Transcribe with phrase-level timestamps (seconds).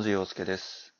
[0.00, 0.94] 野地洋介です。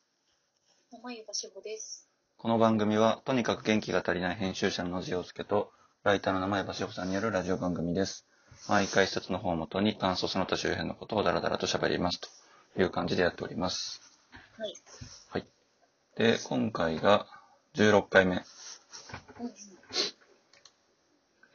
[0.92, 2.06] 生湯しほです。
[2.36, 5.72] この番組は、とにかく元気が足りない編集者の野地洋介と、
[6.02, 8.26] ライターの生江しほさんによるラジオ番組です。
[8.68, 12.20] 毎回一つの本をもとに、感想その他周辺のことをダラダラと喋ります。
[12.20, 12.28] と
[12.82, 14.02] いう感じでやっております。
[14.58, 14.74] はい。
[15.30, 15.46] はい。
[16.16, 17.26] で、今回が
[17.76, 18.36] 16回目。
[18.36, 18.42] うん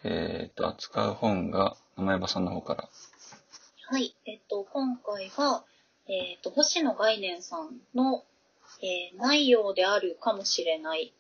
[0.03, 2.89] えーと、扱う本が、生江さんの方から。
[3.87, 4.15] はい。
[4.25, 5.63] えっと、今回は、
[6.07, 8.23] えっと、星野概念さんの、
[8.81, 11.13] えー内容であるかもしれない、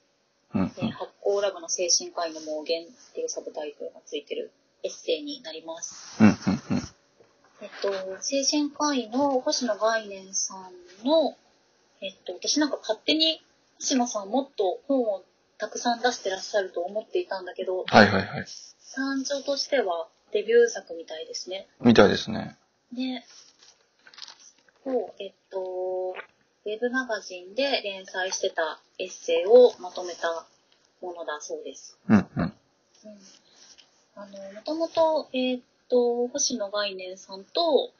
[0.53, 4.51] うん、うんえー発行ラブの精神科医の盲言っていうサブタイトルがついてる
[4.83, 6.21] エッセイになります。
[6.21, 6.35] うん、うん、
[7.61, 11.35] えっと、精神科医の星野概念さんの、
[12.01, 13.41] えっと、私なんか勝手に
[13.79, 15.23] 星野さんもっと本を
[15.57, 18.45] たくさん出してらっしゃると思っていたんだけど、はいはいはい。
[18.93, 21.67] 単調としてはデビュー作みたいですね。
[21.81, 22.57] みたいですね。
[22.93, 23.23] で、
[24.85, 26.13] そう、えっと、
[26.65, 30.45] ウェブマガジンで連載してたエッセイをまとめた
[31.01, 31.97] ものだそうです。
[32.07, 32.43] うん、うん。
[32.43, 32.53] うん。
[34.15, 37.91] あの、もともと、えっと、星野概念さんと、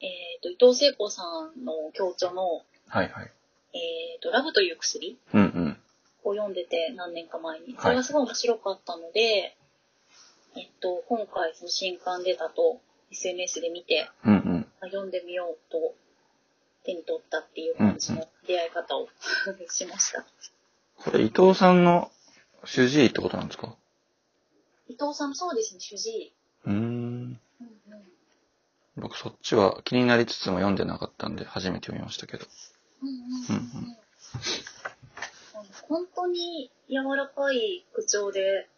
[0.00, 0.06] え
[0.38, 1.22] っと、伊藤聖子さ
[1.56, 3.32] んの共著の、はいはい。
[3.72, 5.76] えっと、ラブという薬うん、うん。
[6.22, 7.72] を読んでて何年か前に。
[7.72, 9.56] いそれがすごい面白かったので、
[10.56, 14.66] えっと、今回その新刊出たと SNS で見て、うん、うん。
[14.80, 15.94] まあ読んでみようと
[16.84, 19.08] 手に取ったっていう感じの出会い方を
[19.68, 20.24] しました。
[20.96, 22.10] これ、伊藤さんの
[22.64, 23.74] 主治医ってことなんですか？
[24.88, 26.32] 伊藤さんもそうですね、主治医。
[26.66, 26.76] うーん。
[26.76, 28.10] うんうん
[28.96, 32.44] 僕そっちは気になりつつも読んでなかったんで初めて読みましたけど。
[33.02, 33.96] うんうんうんうんうん
[35.54, 38.68] あの本当に柔らかい口調で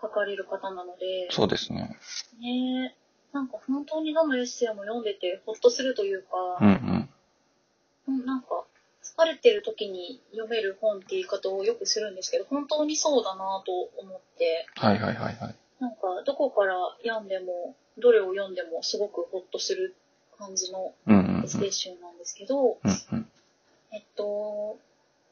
[0.00, 1.98] 書かれる方なので、そうですね。
[2.40, 2.96] ね
[3.32, 6.28] なんか本当にどのエッセイも読んでてほっとするというか、
[6.60, 7.10] うんうん。
[8.08, 8.64] うん、なんか、
[9.02, 15.56] 疲れてる時に読める本って言い方をよくするんですけど、本当にそうだなと思って、はいはいはいはい。
[15.80, 16.74] なんか、どこから
[17.04, 19.94] 読んでも、どれを読んでもすごくほっとする
[20.38, 20.94] 感じの。
[21.06, 23.30] エッセイ集なんですけど、うんうん。
[23.92, 24.78] えっと、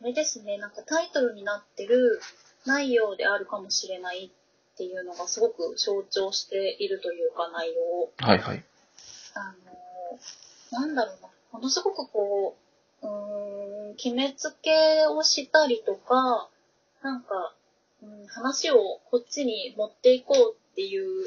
[0.03, 2.21] あれですね、なんかタイトルになってる
[2.67, 4.31] 内容であるかもしれない
[4.77, 8.13] っていうのがすごく象徴しているというか内容を。
[8.19, 8.63] はいはい。
[9.35, 9.55] あ
[10.75, 12.59] の、なんだろうな、ものすごくこ
[13.03, 16.51] う、うーん、決めつけをしたりとか、
[17.03, 17.55] なんか、
[18.03, 21.27] うん、話をこっちに持っていこうっていう、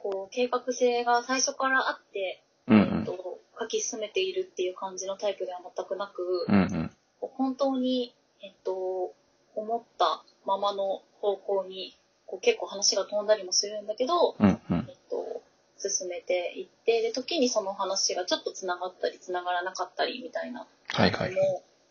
[0.00, 3.04] こう、計画性が最初からあって、うんうえっん。
[3.04, 6.90] と、書き進めているっていう感じのタイプでは全くなく、うんうん。
[7.20, 8.12] 本当に、
[8.42, 9.14] えっと、
[9.54, 11.96] 思ったままの方向に、
[12.32, 14.86] こう結構話が飛んだりもするんだけど、うんうん。
[14.88, 15.42] えっと、
[15.76, 21.32] 進めていって、で、時にその話がちょっと繋がったり繋がらなかったりみたいなはいはい。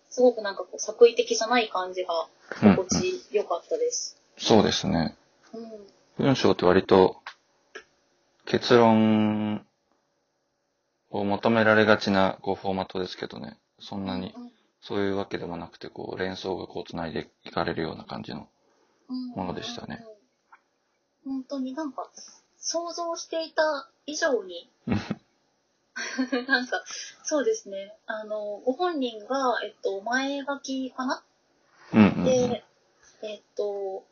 [0.09, 2.27] すごくなんかこう作為的じゃない感じが
[2.63, 4.17] うんうん心地よかったです。
[4.35, 5.15] そうですね。
[5.53, 6.25] うん。
[6.25, 7.17] 文章って割と
[8.45, 9.63] 結論
[11.11, 13.59] を求められがちなこうフォーマットですけどね。
[13.79, 18.47] そんなにうんそういうわけでもなくて、こう連想がこう繋いでいかれるような感じの。
[19.09, 20.05] うんものでしたね。
[21.25, 22.09] 本当になんか、
[22.57, 24.69] 想像していた以上に、
[26.47, 26.83] なんか、
[27.23, 27.95] そうですね。
[28.05, 31.23] あの、ご本人が、えっと、前書きかな？
[31.93, 32.23] うんうんうん。
[32.23, 32.63] で、
[33.23, 34.03] えっと、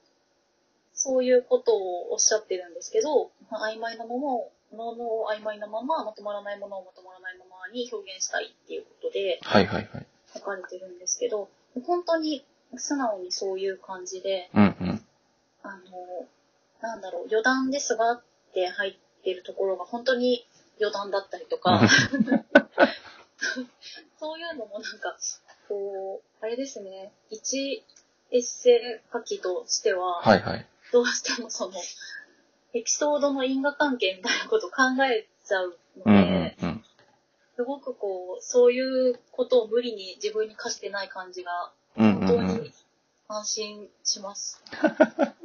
[0.93, 10.07] そういうことをおっしゃってるんですけど、まあ曖昧なものを、ものを曖昧なまま、まとまらないものをまとまらないままに表現したいっていうことではいはいはい。
[10.33, 11.49] 書かれてるんですけど、
[11.85, 12.45] 本当に
[12.75, 15.05] 素直にそういう感じで、うんうん。
[15.63, 16.27] あの、
[16.81, 18.21] なんだろう、余談ですがっ
[18.53, 20.47] て入ってるところが本当に
[20.79, 21.81] 余談だったりとか、
[24.19, 25.17] そういうのもなんか、
[25.67, 27.83] こう、あれですね、一
[28.31, 30.65] エッセイ書きとしては、はいはい。
[30.91, 31.73] どうしてもその、
[32.73, 36.85] エピソードの因果関係みたいなことを考えちゃううんので、うんうん。
[37.55, 42.73] すごくこう、そういうことを無理に自分に課してない感じが、うん本当うんうんに。
[43.27, 44.63] 安心します。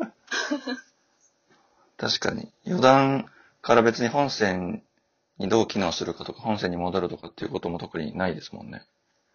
[2.04, 2.52] 確かに。
[2.66, 3.26] 余談
[3.62, 4.82] から別に本線
[5.38, 8.82] にどう機能するかとか、本線に戻るとかっていうことも特にないですもんね。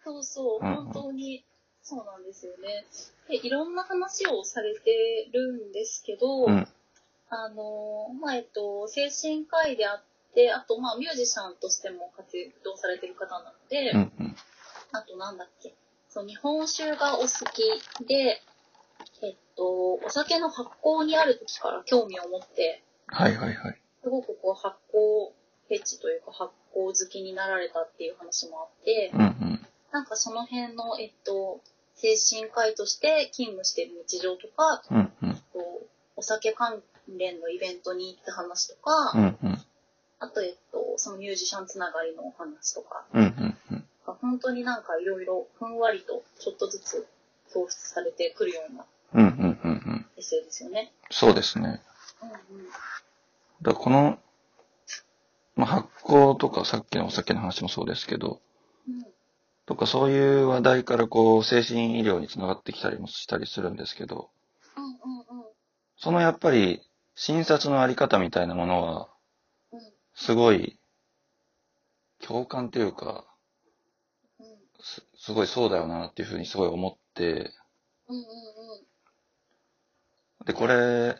[0.04, 1.44] そうそう、うんうん本当に
[1.82, 2.84] そうなんですよね。
[3.28, 6.68] で、いろんな話をされてるんですけど、うん。
[7.28, 10.02] あの、まあ、えっと、精神科医であっ
[10.34, 14.36] て、あと、まあ、ミュージシャンとしても活動されてる方なので、うんうん。
[14.92, 15.74] あと、なんだっけ、
[16.08, 18.40] そう、日本酒がお好きで、
[19.60, 23.80] と、お酒の発酵にある時から興味を持って、はいはいはい。
[24.02, 25.32] すごくこう発酵
[25.68, 29.66] フェチというか発酵好きになられたっていう話もあって、うんうん。
[29.92, 31.60] なんかその辺の、えっと、
[31.94, 35.40] 精神科医として勤務してる日常とか、うんうん。
[35.52, 35.86] こう
[36.16, 39.58] お酒関連のイベントに行った話とか、うんうん。
[40.20, 43.84] あと、えっと、そのミュージシャンつながりのお話とか、うんうんうん。
[44.22, 47.06] 本当になんかいろいろふんわりとちょっとずつ
[47.48, 49.49] 創出されてくるようなうんうん
[50.20, 50.92] ですよね。
[51.10, 51.80] そうですね。
[52.22, 52.66] うんうん。
[53.62, 54.18] だこの、
[55.56, 58.40] まあ、発酵とかさっきのお酒の話もそうですけど、
[58.88, 59.06] うん
[59.66, 64.28] とかそういう話題からこう精神医療につながってきたりもしたりするんですけど、
[64.76, 65.46] うんうんうん
[66.02, 66.80] そのやっぱり
[67.14, 69.08] 診察のあり方みたいなものは、
[70.14, 70.78] すごい
[72.26, 73.26] 共感というか、
[74.80, 77.52] すすごいそうだよなっていうふうにすごい思って、
[78.08, 78.24] うんうん
[80.44, 81.16] で、これ、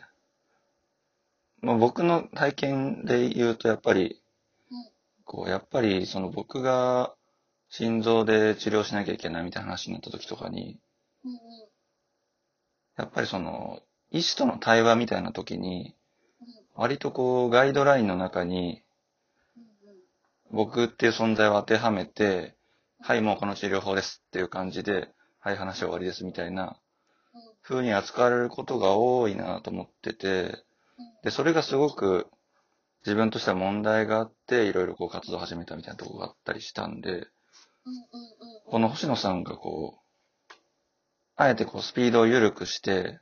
[1.61, 4.21] まあ、僕の体験で言うとやっぱり、
[5.25, 7.13] こう、やっぱりその僕が
[7.69, 10.79] 心臓で治療しなきゃいけないみたいな話になった時とかに、
[12.97, 13.81] やっぱりその、
[14.11, 15.95] 医師との対話みたいな時に、
[16.75, 18.81] 割とこう、ガイドラインの中に、
[20.51, 22.55] 僕っていう存在を当てはめて、
[22.99, 25.09] はい、もうこの治療法ですっていう感じで、
[25.39, 26.77] はい、話は終わりですみたいな
[27.63, 30.63] 風に扱われることが多いなと思ってて、
[31.23, 32.27] で、それがすごく
[33.05, 37.27] 自分としては問題があって、いろいろこう活動を始めたみたいなところがあったりしたんで、
[38.67, 40.53] この星野さんがこう、
[41.35, 43.19] あえてこうスピードを緩くして、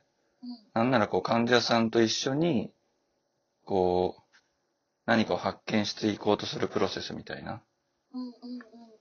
[0.74, 2.70] なんならこう患者さんと一緒に、
[3.64, 4.22] こう、
[5.06, 7.62] 何かを発見していこうとするプロセスみたいな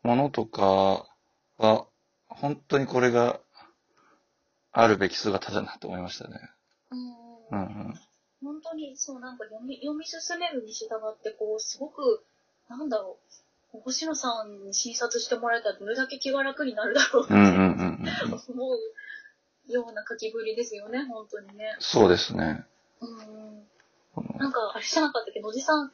[0.04, 1.06] ものとか
[1.58, 1.86] は、
[2.28, 3.40] 本当にこれが
[4.72, 6.40] あるべき姿だなと思いましたね。
[6.92, 7.14] うんう
[7.52, 7.94] うんんうん。
[8.44, 12.24] 本当にそうなんか読み読み進めるに従ってこうすごく
[12.70, 13.18] なんだろ
[13.74, 17.34] う星野さんに診察してもらえたらどれだけ気が楽になるだろうって。
[17.34, 21.76] 思うような書きぶりですよね本当にね。
[21.80, 22.66] そうですね。
[23.02, 23.68] うん
[24.38, 25.92] なんかあれじゃなかったっけ野地さん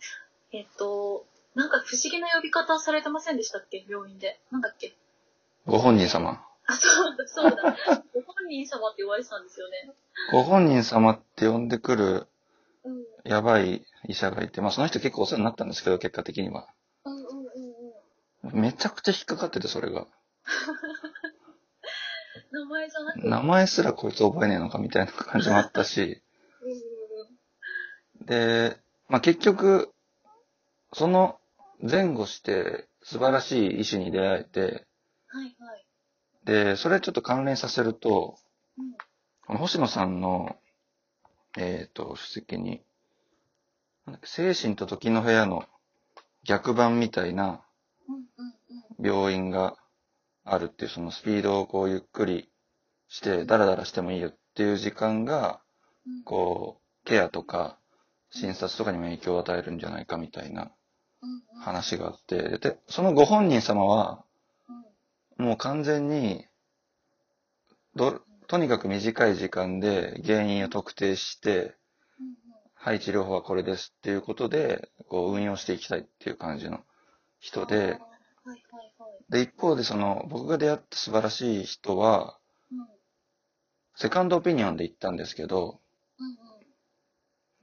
[0.51, 4.95] えっとなんか不思議な呼び方されてませんでしたっけ病院でなんだっけ
[5.65, 6.41] ご本人様。
[6.67, 7.77] あそうだそうだ
[8.13, 9.91] ご本人様って言われてたんですよね。
[10.31, 12.27] ご本人様って呼んでくる
[12.83, 16.67] うんやばい医者がいて、まあその人結構お世話になったんですけど、結果的には。
[17.03, 17.45] うんうんうんうん
[18.53, 20.05] めちゃくちゃ引っかかってて、それが。
[22.51, 26.21] 名前じゃなくて名前すらこいつ覚えねえのかみたいな感じもあったし、
[28.21, 28.77] で、
[29.07, 29.91] まあ結局、
[30.93, 31.39] その
[31.81, 34.85] 前後して素晴らしい医師に出会えて、
[35.27, 35.84] はいはい。
[36.45, 38.37] で、それちょっと関連させると、
[38.77, 38.93] うん。
[39.47, 40.55] この星野さんの、
[41.57, 42.81] えっ、と、書籍に、
[44.23, 45.65] 精神と時の部屋の
[46.43, 47.61] 逆版みたいな
[48.99, 49.75] 病院が
[50.43, 52.49] あるっていう、そのスピードをこうゆっくり
[53.07, 55.61] して、ダラダラしてもいいよっていう時間が、
[56.05, 56.23] うん。
[56.23, 57.79] こう、ケアとか
[58.29, 60.71] 診察とかにも影響を与えるんじゃないかみたいな
[61.63, 64.34] 話があって、で、そのご本人様は、うん
[65.37, 66.45] もう完全に、
[67.95, 71.75] ど、とにかく短い時間で原因を特定して、うんうん
[72.75, 76.81] はい、治療法はこれですっていうことで、こう運用していきたいっていう感じの
[77.39, 77.99] 人で。
[79.29, 82.37] で、一方でその、僕が出会った素晴らしい人は、
[82.71, 82.87] うん。
[83.95, 85.81] セカンドオピニオンで行ったんですけど、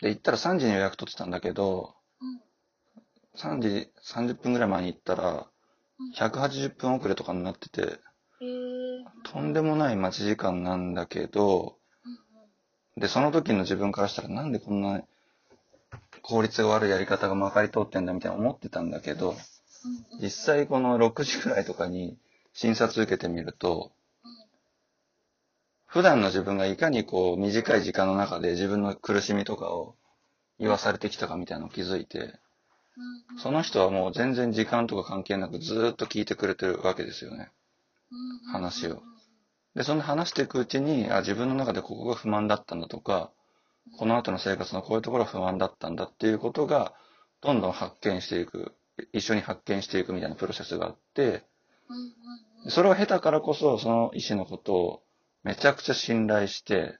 [0.00, 3.58] で、行ったら3時に予約取ってたんだけど、うん。
[3.58, 5.51] 3時30分ぐらい前に行ったら、うん
[6.16, 7.98] 180分遅れとかになってて。
[9.24, 11.76] とんでもない待ち時間なんだけど、
[12.96, 15.02] で、その時の自分からしたらなんでこんな
[16.22, 19.36] 効率が悪いやり方がまかり通ってんだみたいな思ってたんだけど、
[20.20, 22.16] 実際この6時くらいとかに
[22.52, 23.92] 診察受けてみると、
[25.86, 29.94] 普段の自分がいかにこう短い時間の中で自分の苦しみとかを
[30.58, 32.38] 言わされてきたかみたいなのを気づいて、
[33.38, 37.50] その人はもう全然時間とか関係なくずっと聞いてくれてるわけですよね。
[38.52, 39.02] 話を
[39.74, 43.30] で、そんな話していくうちに、あ、自分の中でここが不満だったんだとか、
[43.98, 46.94] この後の生活のこういうところが不安だったんだっていうことが、
[47.40, 48.74] どんどん発見していく、
[49.12, 51.44] 一緒に発見していくみたいなプロセスがあって、
[52.68, 55.02] それを経たからこそ、その医師のことを
[55.42, 56.98] めちゃくちゃ信頼して、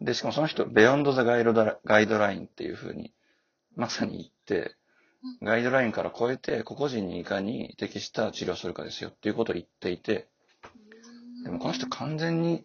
[0.00, 3.12] で、しかもその人、ベヨンドザガイドラインっていう風に、
[3.76, 4.28] まさに言っ
[4.60, 4.74] て、
[5.42, 10.28] ガイドラインから超えて、個々人にいかに適した治療をするかですよっていうことを言っていて、
[11.38, 12.64] うんでもこの人完全に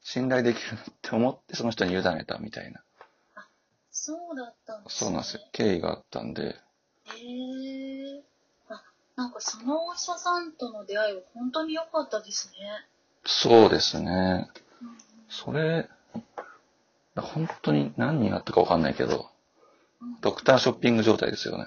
[0.00, 2.82] 信頼できるなって思ってその人に委ねたみたいな。
[3.90, 5.42] そうだったんですねそうなんですよ。
[5.52, 6.42] 経緯があったんで。
[6.42, 6.54] へへ
[8.18, 8.22] え。
[8.68, 8.82] あ、
[9.16, 12.54] なんかそのお医者さんとの出会いは本当に良かったですね。
[13.24, 14.50] そうですね。
[14.82, 14.96] うん
[15.28, 15.88] それ、
[17.16, 19.31] 本当に何人あったかわかんないけど、うん
[20.20, 21.66] ドクターショッピング状態ですよね。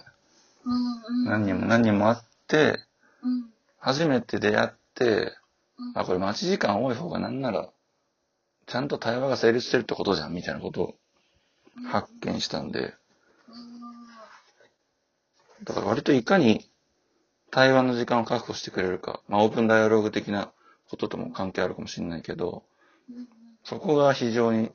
[1.25, 2.80] 何人も何人もあって、
[3.22, 3.50] うん。
[3.80, 5.34] 初めて出会って、
[5.77, 7.70] うんあ、これ待ち時間多い方がなんなら、
[8.65, 10.96] ちゃんと対話が成立してるってことじゃん、みたいなことを
[11.88, 12.94] 発見したんで、
[15.63, 16.70] だから割といかに
[17.51, 20.51] 対話の時間を確保してくれるか、まあオープンダイアローグ的な
[20.89, 22.63] こととも関係あるかもしれないけど、
[23.63, 24.72] そこが非常に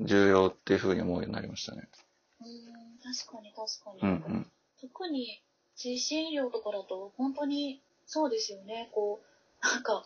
[0.00, 1.88] 重要っていうふうに思うようになりましたね。
[3.14, 4.12] うん確かに確うかに。
[4.12, 4.50] んうん。
[4.80, 5.42] 特に
[5.76, 8.90] 精神医療とかだと本当にそうですよね。
[8.92, 10.04] こう、なんか、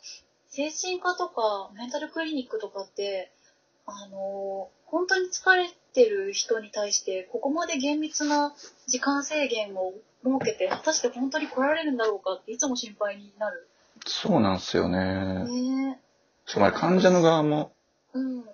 [0.49, 3.33] 精神科とかメンタルクリニックとかって、
[3.87, 8.55] あのー本当に疲れてる人に対して、ここまで厳密な
[8.87, 9.93] 時間制限を
[10.25, 13.69] 設けて、果たして本当に来られるんだろうかっていつも心配になる。
[14.07, 15.45] そうなんですよね。
[15.45, 16.01] ね
[16.47, 17.73] しかも患者の側も
[18.15, 18.19] え。
[18.19, 18.45] うん。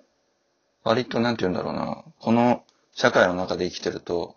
[0.83, 4.35] 割となんて言うんだろうな、この社会の中で生きてると、うん。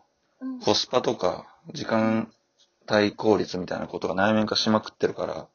[0.64, 2.32] コスパとか時間
[2.86, 5.48] 対効率みたいなことが内面化しまくってるから、そ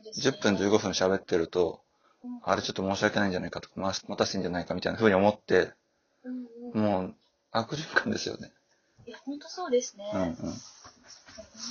[0.00, 1.80] うですね10分15分喋ってると、
[2.24, 5.72] うんあれちょっと申し訳ないんじゃないかとか、待待たせてんじゃないかみたいな風に思って。
[6.72, 7.14] もう
[7.50, 8.52] 悪循環ですよね。
[9.06, 10.10] いや、本当そうですね。
[10.14, 10.34] うんうん。
[10.34, 10.54] 本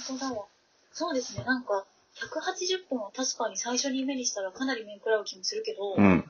[0.10, 0.46] 当だわ。
[0.92, 6.30] そうですね、なんか、180本は確かに最初に目にしたらかなり面食らう気もするけど、うん。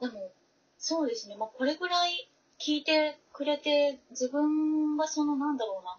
[0.00, 0.32] でも、
[0.78, 2.28] そうですね、まあ、これぐらい
[2.60, 5.96] 聞いてくれて、自分がその、なんだろうな、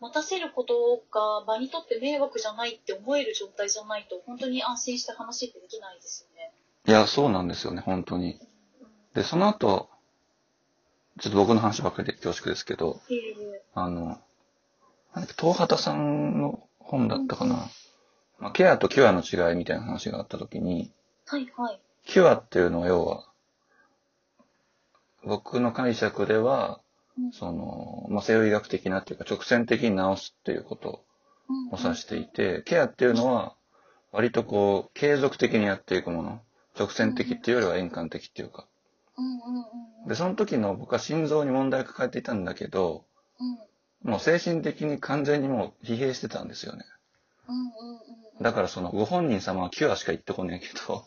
[0.00, 6.52] 待たせることが場にとって迷惑じゃないって思える状態じゃないと、本当に安心して話ってできないですよね。
[6.86, 8.34] いや、そうなんですよね、本当に。
[8.34, 8.52] うん
[9.14, 9.90] で、その後、
[11.20, 13.00] ちょっと僕の話ばっかりで恐縮ですけど、
[13.74, 14.18] あの、
[15.38, 17.68] 東畑さんの本だったかな。
[18.38, 20.90] まあ、ケアとキュアの違いみたいな話があったときに、
[21.26, 21.80] はいはい。
[22.06, 23.26] キュアっていうのは要は、
[25.24, 26.80] 僕の解釈では、
[27.18, 31.04] うんその、まあ、西洋医学的なっていうか直線的に治すっていうこと
[31.48, 33.54] うんを指していて、ケアっていうのは、
[34.12, 36.40] 割とこう、継続的にやっていくもの。
[36.78, 38.66] 直線的っていうよりは円環的っていうか。
[40.06, 43.04] で、その時の僕は心臓に問題を抱えていたんだけど、
[43.38, 43.58] うん
[44.04, 46.84] もう精神的に完全にもう疲弊してたんですよね。
[48.40, 51.04] だからそのご本人様はキュアしか言ってこねえけど、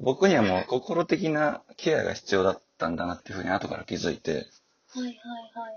[0.00, 5.14] 僕にはもう心的なケアが必要だったんだなっていうふうに後から気づいて、はいはいはい。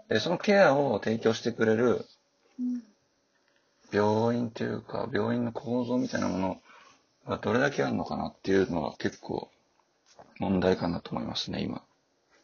[0.09, 2.05] で、そのケアを提供してくれる
[2.59, 2.83] うん
[3.91, 6.61] 病院というか、病院の構造みたいなもの
[7.27, 9.49] がどれだけあるのかなっていうのは結構
[10.39, 11.81] 問題かなと思いますね、今。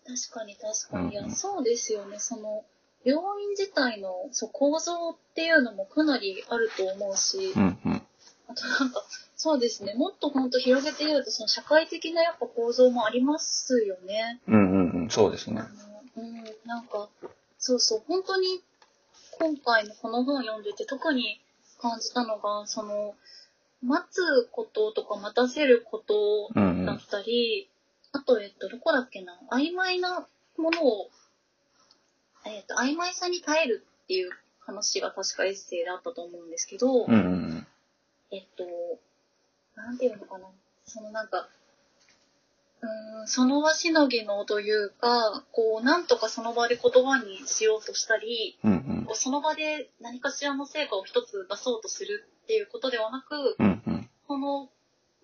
[0.05, 1.11] 確かに確かに。
[1.11, 2.19] いやうんうんそうですよね。
[2.19, 2.63] その、
[3.03, 7.92] 病院自体のそう構造っていうのもかなりあると思うし、うんうん。
[8.47, 9.03] あとなんか、
[9.35, 9.93] そうですね。
[9.95, 14.39] もっと本当広げて言うと、その社会的なやっぱ構造もありますよね。
[14.47, 15.63] うんうんうん、そうですね
[16.15, 17.09] うん、なんか、
[17.57, 18.61] そうそう、本当に
[19.39, 21.41] 今回のこの本読んでて特に
[21.81, 23.15] 感じたのが、その、
[23.81, 26.85] 待つこととか待たせることうんうん。
[26.85, 27.67] だったり、
[28.11, 30.25] あと、えっと、どこだっけな、曖昧な
[30.57, 31.09] ものを、
[32.45, 37.67] えっと、曖昧さに耐えるっていう話が確かエッセイであったと思うんですけど、うんうん
[38.33, 38.65] えっと、
[39.75, 40.47] なんていうのかな、
[40.85, 41.47] そのなんか、
[42.81, 48.71] うーん、その場しのぎのというか、こう、なんとかその場で言葉にしようとしたり、うん。
[48.71, 53.65] うんこうその場で何かしらの成果を一つ出そうとするっていうことではなく、うん。
[53.65, 54.09] うんうん。
[54.27, 54.69] この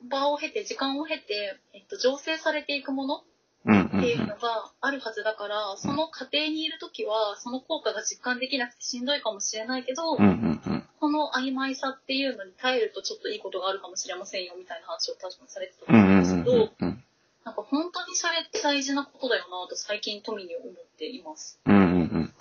[0.09, 10.17] 場を経て、時間を経て、えっと、醸成されていくものっていうのがあるはずだから、その過程にいるときは、その効果が実感できなくてしんどいかもしれないけど、うん。
[10.17, 10.88] うんうんうん。
[10.99, 17.03] この曖昧さっていうのに耐えるとちょっといいことがあるかもしれませんよみたいな話を確かにされてたとうん思うんですけど、うんうんうん。
[17.45, 21.59] なんか本当にそれって大事なことだよなと最近富に思っています。
[21.65, 21.85] うんうんう
[22.19, 22.33] ん。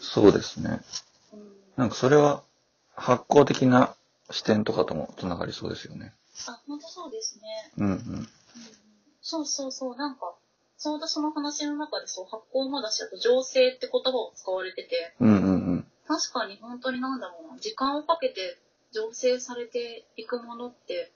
[0.00, 0.80] そうですね。
[1.32, 2.42] うんうんなんかそれは
[2.96, 3.94] 発行的な
[4.32, 6.12] 視点とかともつながりそうですよね。
[6.48, 7.72] あ、本当そうですね。
[7.78, 7.92] うんうん。
[7.92, 8.28] うんうん
[9.28, 10.34] そうそうそう、なんか、
[10.78, 15.77] ちょうどその話の中でそう、発酵まだし、あと醸成って言葉を使われてて、うんうんうん。
[16.08, 18.58] 確かに本当になんだろうな、時間をかけて
[18.94, 21.12] 醸成されていくものって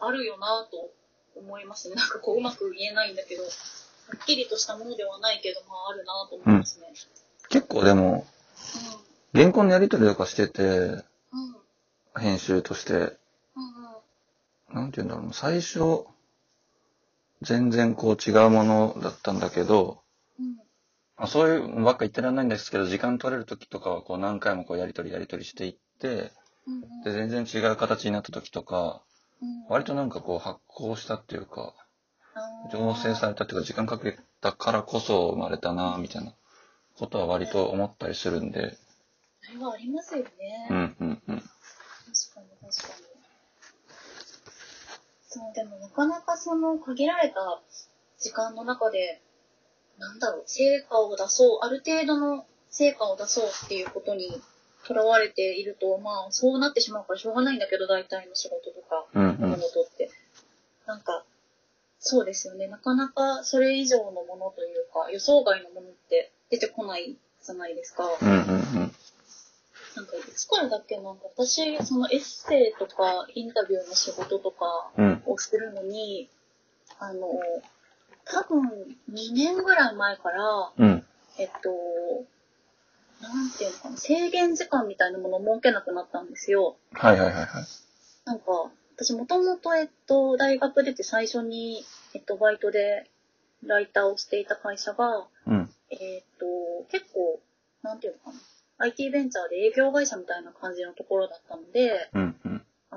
[0.00, 0.90] あるよなと
[1.36, 1.96] 思いますね。
[1.98, 3.48] なんかこううまく言えないんだけど、は
[4.16, 6.94] っきりとしたものではないけど、まああるなと思いますね。
[7.48, 8.26] 結構でも、
[8.90, 11.02] うん原稿のやり取りとかしてて、うん。
[12.18, 13.10] 編集として、うん
[14.70, 14.74] うん。
[14.74, 16.06] なんて言うんだろう、最初、
[17.42, 20.00] 全然こう違うものだったんだけど、
[21.16, 26.30] まあ、そういうのばっか言ってらんないんですけど、時間取れる時とかはこう何回もこうやりとりやりとりしていって、
[27.04, 29.02] で、全然違う形になった時とか、
[29.42, 31.74] うん割となんかこう発酵したっていうか、
[32.72, 36.32] 醸成されたっていうか、時間かけたからこそ生まれたな、みたいな
[36.96, 38.76] ことは割と思ったりするんで、
[39.42, 40.68] それはありますよね。
[40.70, 41.18] うんうんうん。
[41.18, 43.06] 確かに確かに。
[45.28, 47.60] そう、でもなかなかその限られた
[48.18, 49.22] 時間の中で、
[49.98, 54.40] なんだろう、成果を出そう、ある程度の成果を出そうっていうことに
[54.86, 60.10] とらわれていると、まあそうなってしまうからしょうがないんだけど、大体の仕事とか、うんうん物事って。
[60.86, 61.24] なんか、
[61.98, 62.68] そうですよね。
[62.68, 68.04] なかなかそれ以上のものというか、予想外のものって出てこないじゃないですか。
[68.20, 68.94] うんうんうん。
[69.96, 75.22] なんか、いつからだっけなんか、私、そのエッセイとか、インタビューの仕事とかうん。
[75.24, 76.28] をするのに、
[76.98, 77.30] あの、
[78.26, 81.04] 多分、2年ぐらい前から、うん。
[81.38, 81.70] えっと、
[83.22, 86.76] なんていうのかな、制限時間みたいなものを設けなくなったんですよ。
[86.92, 87.64] はいはいはいはい。
[88.24, 93.08] なんか、私もともと、えっと、大学出て最初に、えっと、バイトで
[93.64, 95.70] ライターをしていた会社が、うん。
[95.90, 96.46] えっと、
[96.90, 97.40] 結構、
[97.82, 98.40] なんていうのかな、
[98.78, 102.45] IT ベンチャーで営業会社みたいな感じのところだったので、うんうん。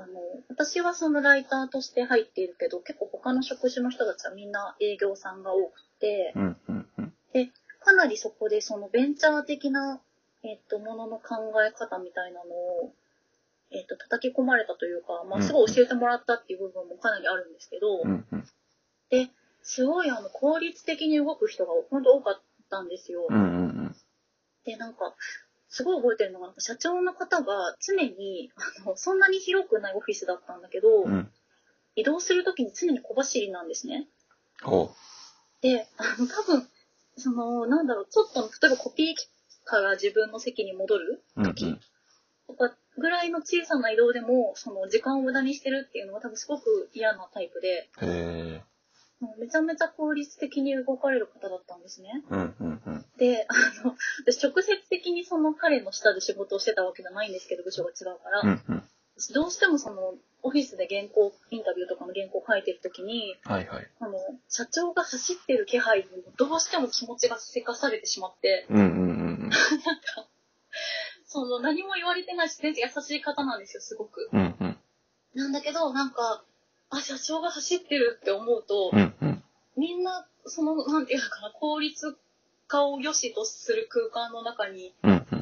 [0.02, 7.12] あの、私はそのライターとして入っているけど、結構他の職種の人たちはみんな営業さんが多くて、うんうんうん。
[7.80, 10.00] かなりそこでそのベンチャー的な、
[10.42, 12.92] えっと、ものの考え方みたいなのを、
[13.72, 18.44] えっと、叩き込まれたというか、まあ、すごい教えてもらったっていう部分もかなりあるんですけど、うんうん。
[19.10, 19.28] で、
[19.62, 23.26] すごいあの、効率的に動く人が本当多かったんですよ。
[23.28, 23.96] うんうんうん。
[24.64, 25.14] で、なんか、
[25.70, 28.50] すごい覚えてるのが、社長の方が常に、
[28.84, 31.30] あの、そんなに広くないオフィスだったんだけど、うん。
[31.94, 34.08] 移動するときに常に小走りなんですね。
[35.60, 36.68] で、あの、多分、
[37.16, 39.28] その、なんだろう、ちょっと、例えばコピー機
[39.64, 41.80] から自分の席に戻るうんうん。
[42.48, 47.88] とかぐらいの小さな移動でも、その、時間を無駄にしてるっていうのは多分すごく嫌なタイプで。
[49.20, 52.22] もうめちゃめちゃ効率的に動かれる方だったんですね。
[52.30, 53.04] うんうんうん。
[53.18, 53.94] で、あの、
[54.26, 58.82] 私直接的にその彼の下で仕事をしてたわけじゃないんですけど、部署が違うから、うんうん。
[59.34, 63.86] どうしてもその、オフィスで原稿、インタビューとかの原稿を書いてるときに、はいはい。
[64.00, 66.04] あの、社長が走ってる気配に
[66.38, 68.86] どうしても気持ちがせかされてしまって、うんうんう
[69.48, 69.50] ん
[71.26, 74.28] その何も言われてないし、全然優しい方なんですよ、すごく。
[74.32, 74.40] うん。
[74.40, 74.78] うんうん。
[75.34, 76.44] なんだけど、なんか、
[76.90, 79.44] あ、社長が走ってるって思うと、うんうん。
[79.76, 82.16] みんな、その、なんていうのかな、効率
[82.66, 84.92] 化を良しとする空間の中に。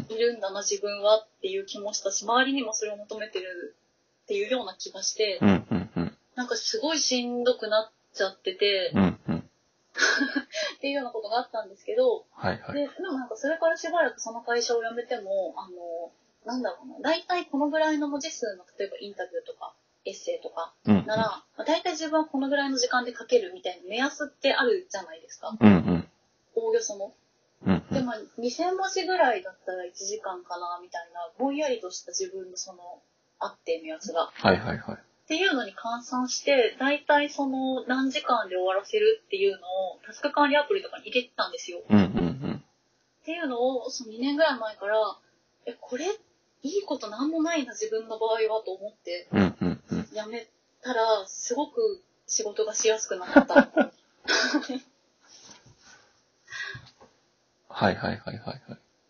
[0.09, 3.77] いるんだな、自分はっていう気もしたし、周りにもそれを求めてる
[4.25, 6.17] っていうような気がして、うんうんうん。
[6.35, 9.39] なんかすごいしんどくなっちゃってて、うんうん。
[9.39, 12.75] っていうようなことがあったんですけど、はいはい。
[12.75, 16.13] で、でもなんかそれからしばらくその会社を辞めても、あの、
[16.45, 19.75] なんだろうな、大体このぐらいの文字数の、例えばインタビューとか、
[20.09, 25.57] エッセイとかうんなら、まあ大体自分はこのぐらいの時間で書けるみたいな目安ってあるじゃないですか。
[25.61, 26.09] うんうん。
[26.55, 27.13] おおよその。
[27.67, 27.95] うんうん。
[27.95, 33.03] でも、2000文字ぐらいだったら1時間かな、みたいな、ぼんやりとした自分のその、
[33.41, 34.31] あって目安が。
[34.33, 34.97] はいはいはい。
[34.97, 41.83] っていうのに換算して、大体その何時間で終わらせるっていうのをタスク管理アプリとかに入れてたんですよ。
[41.91, 42.39] うんうん
[43.29, 44.97] っていうのを、その2年ぐらい前から、
[45.67, 49.39] え、これ、いいことなんもないな、自分の場合はと思って、うん。
[49.39, 49.68] うんうんうん。
[50.19, 50.49] やめ
[50.83, 53.55] たら、すごく仕事がしやすくなった。
[57.69, 58.59] はいはいはいはいはい。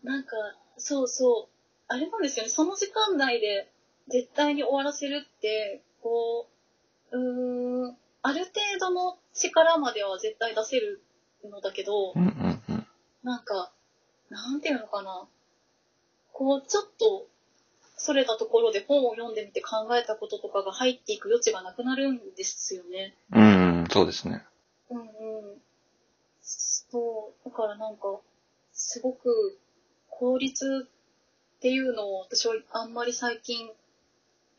[0.02, 0.36] なんか、
[0.76, 1.52] そうそう、
[1.88, 3.72] あれなんですよね、その時間内で
[4.08, 6.46] 絶対に終わらせるって、こ
[7.10, 11.00] う、うーん、ある程度の力までは絶対出せる
[11.42, 12.86] のだけどう、んうんうん。
[13.22, 13.72] なんか、
[14.28, 15.26] なんていうのかな。
[16.34, 17.26] こう、ちょっと、
[17.98, 23.14] それたところで本を読んでみて考えたこととかが入っていく余地がなくなるんですよね。
[23.32, 24.44] うんうん、そうですね。
[24.90, 25.08] うんうん。
[26.40, 28.20] そう、だからなんか、
[28.72, 29.58] すごく、
[30.08, 33.70] 効率っていうのを私はあんまり最近、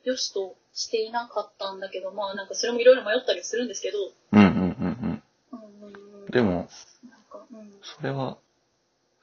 [0.03, 3.97] 良しとしていなかったんだけど、まあなんかそれもいろいろ迷ったりするんですけど、
[4.31, 6.23] うんうんうんうんうんうん。
[6.23, 6.31] うん。
[6.31, 6.69] でも、
[7.09, 7.71] なんか、うん。
[7.81, 8.37] それは、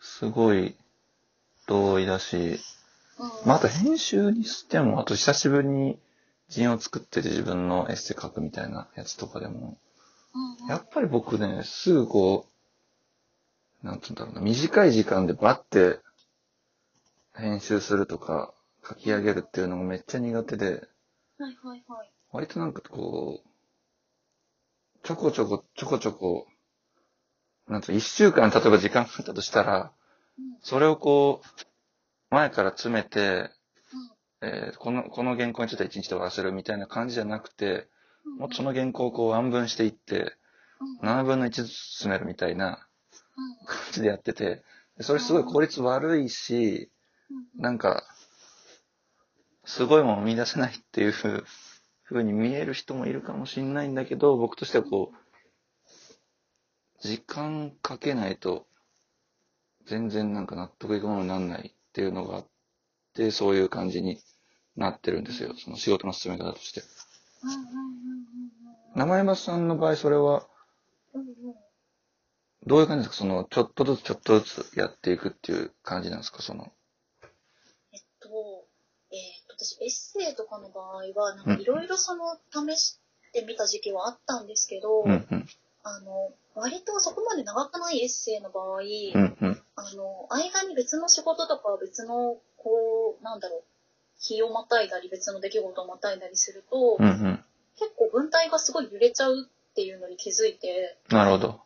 [0.00, 0.76] すごい
[1.66, 2.58] 同意だし、うん、
[3.44, 5.98] まあ、あと編集にしても、あと久しぶりに
[6.48, 9.78] 陣を作ってて自分のエッセイ書くみたいなやつとかでも、
[10.68, 12.46] やっぱり僕ね、すぐこ
[13.82, 16.00] う、なんつうんだろうな、短い時間でバッて
[17.34, 18.52] 編集するとか
[18.86, 20.70] 書き上げるっていうのがめっちゃ苦手で、は
[21.48, 22.12] いはいはい。
[22.32, 26.46] 割となんかこう、ちょこちょこちょこちょこ
[27.68, 29.92] なんと一週間例えば時間があったとしたら、
[30.38, 30.58] うん。
[30.60, 31.66] それをこう、
[32.30, 33.50] 前から詰めて、
[34.42, 34.48] うん。
[34.48, 37.88] えーこの、この原稿については一日で終わらせるみたいな感じじゃなくて、
[38.24, 38.38] うん。
[38.38, 40.36] もっとその原稿をこう暗分していって、
[41.00, 41.08] うん。
[41.08, 42.86] 7分の1ずつ進めるみたいな
[43.36, 43.66] うん。
[43.66, 44.62] 感じでやってて、
[44.96, 46.90] でそれすごい効率悪いし、
[47.56, 47.62] うん。
[47.62, 48.04] なんか、
[49.64, 51.44] すごいものを見出せないっていうふう
[52.08, 55.16] 風に見える人もいるかもしれないんだけど、僕としてはこう、
[57.00, 58.66] 時間かけないと、
[59.84, 62.46] 全然なんか納得いくものにならないっていうのがあっ
[63.14, 64.20] て、そういう感じに
[64.76, 65.54] なってるんですよ。
[65.56, 66.82] その仕事の進め方として。
[67.42, 67.50] うん。
[67.50, 67.56] うん。
[67.56, 67.66] うん。
[68.96, 70.46] 生山さんの場合、それは。
[72.66, 73.24] どういう感じですか？
[73.24, 76.42] その、ちょっとずつちょっとずつやっていくっていう感じなんですか？
[76.42, 76.70] その。
[77.94, 78.28] えっと、
[79.10, 83.00] えっと、私、エッセイとかの場合は、なんかいろいろその、試し
[83.32, 85.48] てみた時期はあったんですけど、うんうん。
[85.82, 89.55] あの、割とそこまで長くないエッセイの場合、うんうん。
[89.76, 93.62] あの、間に別の仕事とか別の、こう、なんだろう、
[94.18, 97.44] 日をまたいだり別の出来事をまたいだりすると、うんうん。
[97.78, 101.60] 結構文体がすごい揺れちゃうっていうのに気づいて、なるほど。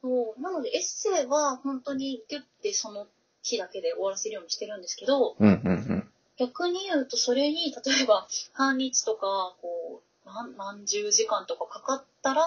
[0.00, 3.06] そうなのでエッセイは本当にギュッてその
[3.42, 6.08] 日だけで終わらせるようにしてるんですけど、うんうんうん。
[6.38, 12.42] 逆に言うとそれに例えば半日とかこう何何十時間とかかかったら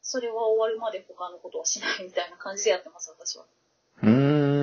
[0.00, 3.44] それは終わるまで他のことはしないみたいな感じでやってます私は。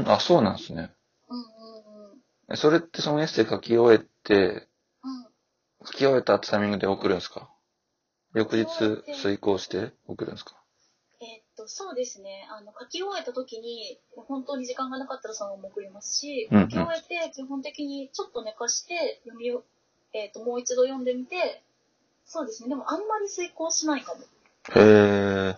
[0.01, 0.91] うーん、あ、そうなんですね。
[1.29, 2.17] うんうんうん。
[2.51, 4.67] えそれってそのエッセイ書き終えて、
[5.03, 5.87] うん。
[5.87, 7.49] 書き終えたタイミングで送るんですか？
[8.33, 8.65] 翌日
[9.21, 10.55] 遂行して送るんですか？
[11.21, 12.47] えーっとそうですね。
[12.51, 16.69] あの書き終えた時に本当に時間がなかったらそのまま送りますし、うんうん。
[16.69, 19.63] 書き終えて基本的にちょっと寝かして読みを、
[20.13, 21.63] えーっともう一度読んでみて
[22.25, 22.69] そうですね。
[22.69, 24.21] でもあんまり遂行しないかも。
[24.21, 24.25] へ
[24.77, 25.57] え。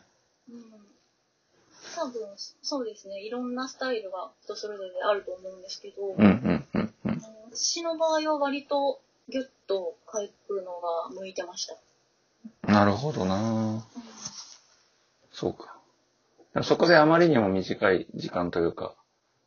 [2.04, 2.22] うん多分、
[2.62, 3.22] そうですね。
[3.22, 7.22] いろんなスタイルが人それぞれあると思うんですけど、うんうんうんうん。
[7.52, 11.76] 私の場合は割とギュッと書くのが向いてました。
[12.68, 13.86] なるほどな
[15.32, 15.78] そうか。
[16.64, 18.96] そこであまりにも短い時間というか、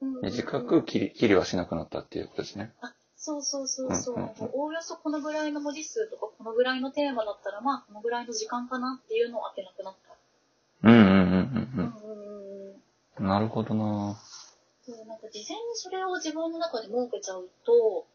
[0.00, 2.72] うん短く切り、切りはしなくなったっていうことですね。
[2.80, 4.14] あ、そうそうそうそう。
[4.16, 10.16] うんうんうんおおよそこのぐらいの文字数とか、このぐらいのテーマだったら、まあ、このぐらいの時間かなっていうのを当てなくなった。
[10.88, 11.30] うんうんうんうんうん
[11.74, 12.70] うんうん。
[12.70, 12.82] うん。
[13.18, 14.16] なるほどな
[14.84, 18.06] そうなんか事前にそれを自分の中で設けちゃうと、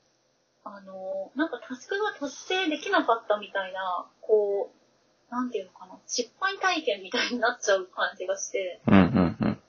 [0.64, 9.62] あの、なんかタスクが達成できなかったみたいな、こう、なんていうのかな、失敗体験みたいになっちゃう感じがして、うんうんうん。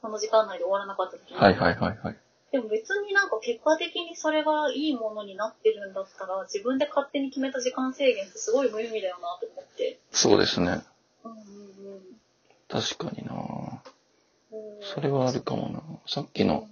[0.00, 1.36] その時間内で終わらなかった時に。
[1.36, 2.16] はいはいはいはい。
[2.52, 9.98] でも別になんか結果的にそれがいいものになってるんだったら、自分で勝手に決めた時間制限ってすごい無意味だよなと思って。
[10.12, 10.84] そうですね。
[11.24, 12.02] うんうんうん。
[12.68, 13.36] 確かになう
[13.90, 13.93] ん
[14.80, 16.68] それはあるかもなさっきの、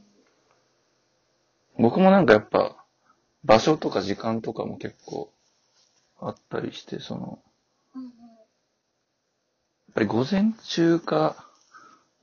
[1.79, 2.77] 僕もなんかやっぱ、
[3.45, 5.33] 場所とか時間とかも結構
[6.21, 7.39] あったりして、その、
[7.95, 8.09] うんうん。
[8.09, 11.49] やっぱり午前中か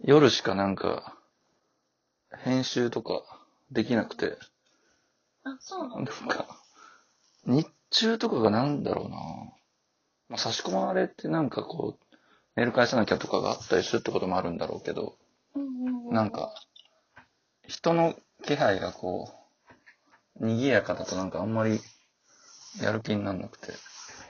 [0.01, 1.17] 夜しかなんか、
[2.43, 3.23] 編集とか
[3.71, 4.37] できなくて、
[5.43, 6.45] あ、そうななんんですか、
[7.45, 9.17] 日中とかがなんだろうな
[10.29, 12.15] まあ、差し込まれてなんかこう、
[12.55, 15.15] メール返さなきゃとかがあったりするってこともあるんだろうけど。
[16.11, 16.53] なんか、
[17.67, 19.31] 人の気配がこ
[20.39, 21.79] う、賑やかだとなんかあんまり
[22.81, 23.73] やる気になんなくて、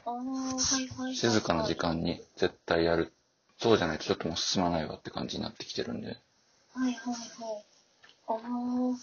[0.05, 1.15] ああ、はいはいはいはい。
[1.15, 3.13] 静かな時間に絶対やる。
[3.58, 6.08] そうじゃないとちょっともう進まないわって感じになってきてるんで。
[6.08, 6.17] はい
[6.73, 7.65] はいはい。
[8.27, 8.99] ああ、でも結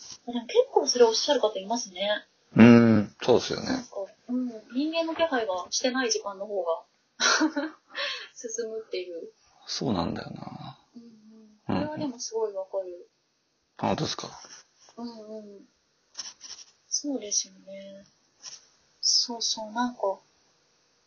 [0.73, 2.27] 構それおっしゃる方いますね。
[2.55, 3.67] うーん、そうですよね。
[3.67, 3.89] なんか、
[4.29, 6.83] うん、人間の気配がしてない時間の方が
[8.35, 9.31] 進むっていう。
[9.67, 10.79] そうなんだよな。
[11.67, 13.09] これはでもすごいわかる。
[13.79, 14.29] あ、本当ですか？
[14.97, 15.65] うんうん。
[16.89, 18.05] そうですよね。
[19.01, 20.19] そうそう、なんか、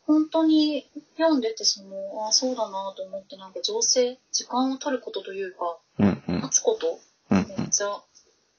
[0.06, 6.42] 本当に読んでてその、あそうだなと思って、なんか情勢、時間を取ることというか、うんうん。
[6.42, 7.00] 待つこと、
[7.32, 8.02] うんめっちゃ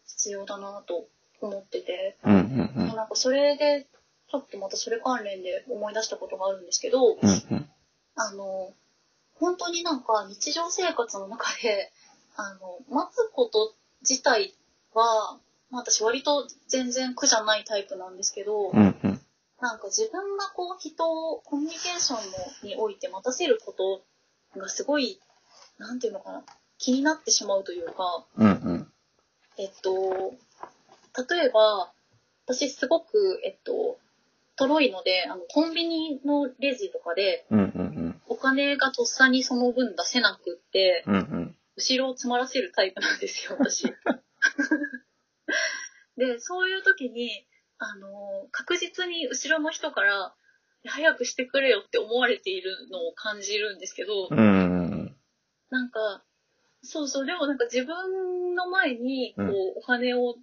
[0.06, 1.06] 必要だなと
[1.40, 2.96] 思ってて、うんうんうん。
[2.96, 3.86] なんかそれで、
[4.30, 7.68] ちょっとまたそれ関連で思い出したことがあるんですけど、うんうん。
[8.16, 8.72] あの、
[9.40, 11.90] 本当になんか日常生活の中で、
[12.36, 14.54] あの、待つこと自体
[14.92, 15.38] は、
[15.70, 19.26] まあ私割と全然苦じゃないタイプなんですけど、うんうん。
[19.60, 24.02] なんか自分がこう人をコミュニケーションのにおいて待たせること
[24.58, 25.20] がすごい、
[25.78, 26.44] なんていうのかな、
[26.78, 28.92] 気になってしまうというか、うんうん。
[29.58, 30.34] えっと、
[31.28, 31.92] 例えば、
[32.46, 33.98] 私すごく、えっと、
[34.56, 38.09] とろいので、あの、コンビニのレジとかで、うんうんお
[38.40, 41.14] 金がとっさにその分出せなくって、うん。
[41.14, 41.56] うんうん。
[41.76, 43.84] 後ろを詰まらせるタイプなんですよ、私。
[46.16, 47.46] で、そういう時に、
[47.78, 50.34] あの、確実に後ろの人から、
[50.86, 55.16] 早くしてくれよって思われているのを感じるんですけど、うん。
[55.70, 56.24] なんか、
[56.82, 60.36] そうそう、でもなんか自分の前に、こう、うんお金を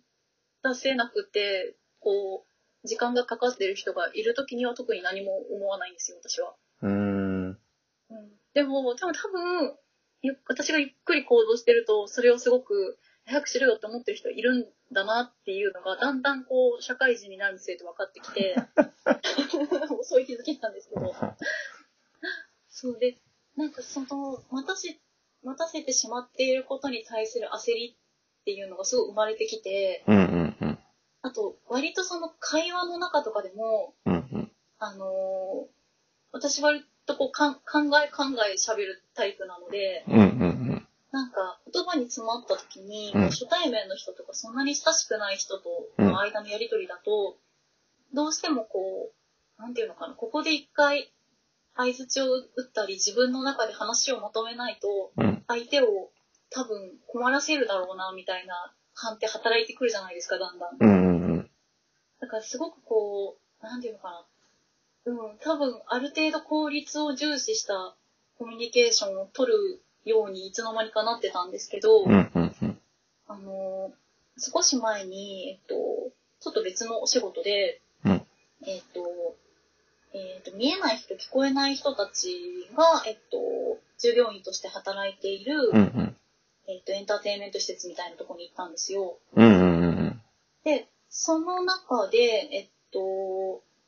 [0.64, 2.46] 出せなくて、こ
[2.84, 6.56] う、時間がかかってる人がいる時には特に何も思わないんですよ、私は。
[6.82, 7.37] うん。
[8.10, 9.76] うん、でも、でも多分、
[10.22, 18.56] ゆ私がゆっくり行動してると、それをすごく早くしろよって思ってる人いるんだなっていうのが、だんだんこう、社会人になるにつれて分かってきて、
[20.04, 21.14] そういう気づきなんですけど。
[22.70, 23.18] そうで、
[23.56, 25.00] なんかその、待たせ、
[25.44, 27.98] 待たせてしまっていることに対する焦り
[28.42, 30.80] っていうのがすごい生まれてきて、うんうんうん。
[31.22, 34.52] あと、割とその会話の中とかでも、うんうん。
[34.80, 35.78] あのー
[36.34, 37.62] 私割とこうかん考
[38.04, 45.64] え考え喋るタイプなので、うんうんなんか言葉に詰まった時に、うん初対面の人とかそんなに親しくない人と
[45.98, 47.38] うんの間のやりとりだと、
[48.14, 49.12] どうしてもこ
[49.58, 51.12] う、なんていうのかな、ここで一回
[51.76, 55.26] 相槌を打ったり自分の中で話をまとめないと、うん。
[55.26, 55.44] うん。
[55.48, 56.12] 相手を
[56.50, 60.78] 多分困らせるだろうな、みたいな判定働いてくるじゃないですか、だんだん。
[60.80, 61.52] うんうんうん。
[62.20, 64.26] だからすごくこう、なんていうのかな。
[65.08, 67.96] うん、多分ある程度効率を重視した
[68.38, 72.82] コミュニケーションを取るようにいつの間にかなってたんですけど、うんうんうん。
[73.28, 73.94] あの、
[74.38, 75.76] 少し前に、えっと、
[76.42, 78.22] ちょっと別のお仕事で、うん
[78.66, 79.36] えっと、
[80.14, 83.38] えっと、見えない人、聞こえない人たちが、えっと、
[83.98, 86.16] 従業員として働いている、うんうん。
[86.68, 89.18] えっと、エンターテインメント施設みたいなところに行ったんですよ。
[89.36, 90.22] うんうんうん
[90.66, 93.00] で、その中で、えっと、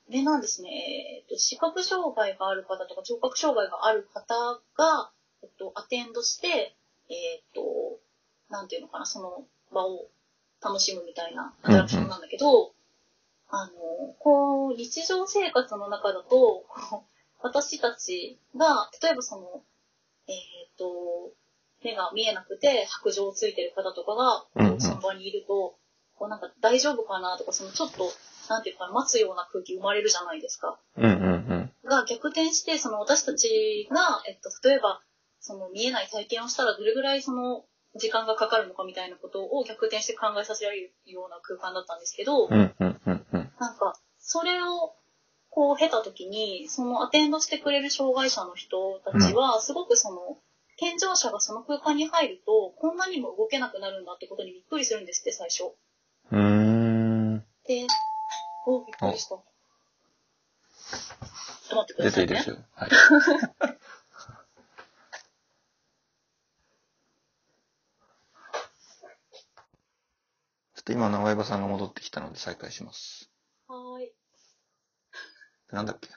[0.10, 0.70] でなんですね、
[1.22, 5.12] えっと、視覚障害がある方とか聴覚障害がある方が、
[5.44, 6.76] えっと、アテンドして、
[7.10, 8.00] えっと、
[8.50, 10.08] なんていうのかな、その場を
[10.64, 12.74] 楽しむみたいなアトラクションなんだけど、
[13.50, 13.72] あの、
[14.20, 16.66] こう、日常生活の中だと、
[17.42, 19.64] 私たちが、例えばその、
[20.28, 20.36] えっ
[20.78, 21.32] と、
[21.84, 24.82] 目が見えなくて白状ついてる方とかが、うんうん。
[24.82, 25.78] その場にいると、
[26.16, 28.12] こうなんか大丈夫かなとか、そのちょっと、
[28.50, 30.80] なんていうかな、待つような空気生まれるじゃないですか。
[30.98, 31.06] うん。
[31.06, 31.16] うんう
[31.56, 35.02] んが逆転して、その私たちが、えっと、例えば、
[35.40, 37.64] その見えない体験をしたらどれぐらいその
[37.96, 42.54] 時間がかかるのかみたいなことを逆転して考えさせられるような空間だったんですけど、うん。
[42.54, 43.52] うんうんうんうん。
[43.60, 44.94] なんか、それを、
[45.50, 50.38] こう、経た時に、そのアテンドしてくれる障害者の人たちは、すごくその、
[50.78, 55.74] 健常者がその空間に入ると、こんなにも動けなくなるんだってことにびっくりするんですって、最初。
[56.32, 57.44] うーん。
[57.66, 57.88] で、
[58.66, 59.30] お、びっくりした。
[59.30, 59.42] ちょっ
[61.70, 62.28] と待ってくださいね。
[62.28, 62.58] 出ていいですよ。
[62.76, 62.90] はい。
[70.76, 73.30] ちょっと今、長山さんが戻ってきたので再開します。
[73.68, 74.14] はーい。
[75.72, 76.10] なんだっけ？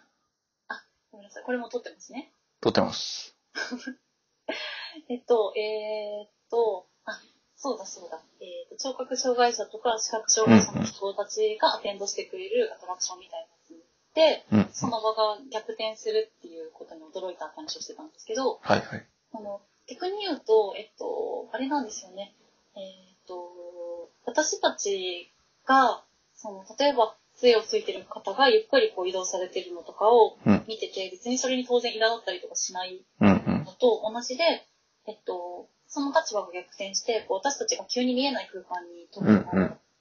[1.10, 1.44] ごめんなさい。
[1.44, 2.32] これも撮ってますね。
[2.60, 3.36] 撮ってます。
[5.08, 7.20] えっと、えー、っと、あ、
[7.62, 8.18] そうだそうだ。
[8.40, 14.68] えーっと、聴覚障害者とか視覚障害者の人たちがアテンドしてくれるアトラクションみたいなやつで、うん。
[14.72, 19.06] その場が逆転するっていうことに驚いた話をしてたんですけど、はいはい。
[19.32, 22.34] あの、逆に言うと、えっと、あれなんですよね。
[22.74, 25.30] えーっと、私たち
[25.64, 26.02] が、
[26.34, 30.64] その、例えば、杖をついてる方がゆっくりこう移動されてるのとかをうん。
[30.66, 33.64] 見てて、別にそれに当然苛立ったりとかしないうんうん。
[33.64, 34.66] のと同じで、
[35.06, 39.08] えっと、その立場が逆転して、こう私たちが急に見えない空間に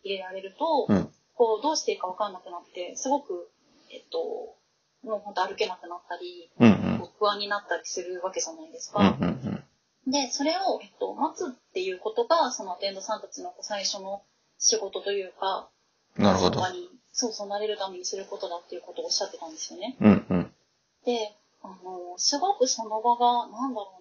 [0.03, 1.09] 入れられると、うん。
[1.33, 3.49] こうどうしていいかわかんなくなって、すごく、
[3.89, 4.57] えっと、
[5.03, 6.69] もう本当歩けなくなったり、うんう
[7.03, 7.09] ん。
[7.17, 9.25] 不安になったりするわけじゃないですうんうか。
[9.25, 9.63] ん
[10.07, 14.23] で、それを、えっと、待つっていうことが、そのアテンドさんたちの最初の
[14.57, 15.69] 仕事というか、
[16.17, 16.23] うん。
[16.23, 16.61] なるほど
[17.13, 19.97] そうそうなれるためにすることだっていうことをおっしゃってたんですよね。
[19.99, 20.53] うんうん。
[21.05, 24.00] で、あの、すごくその場が、なんだろう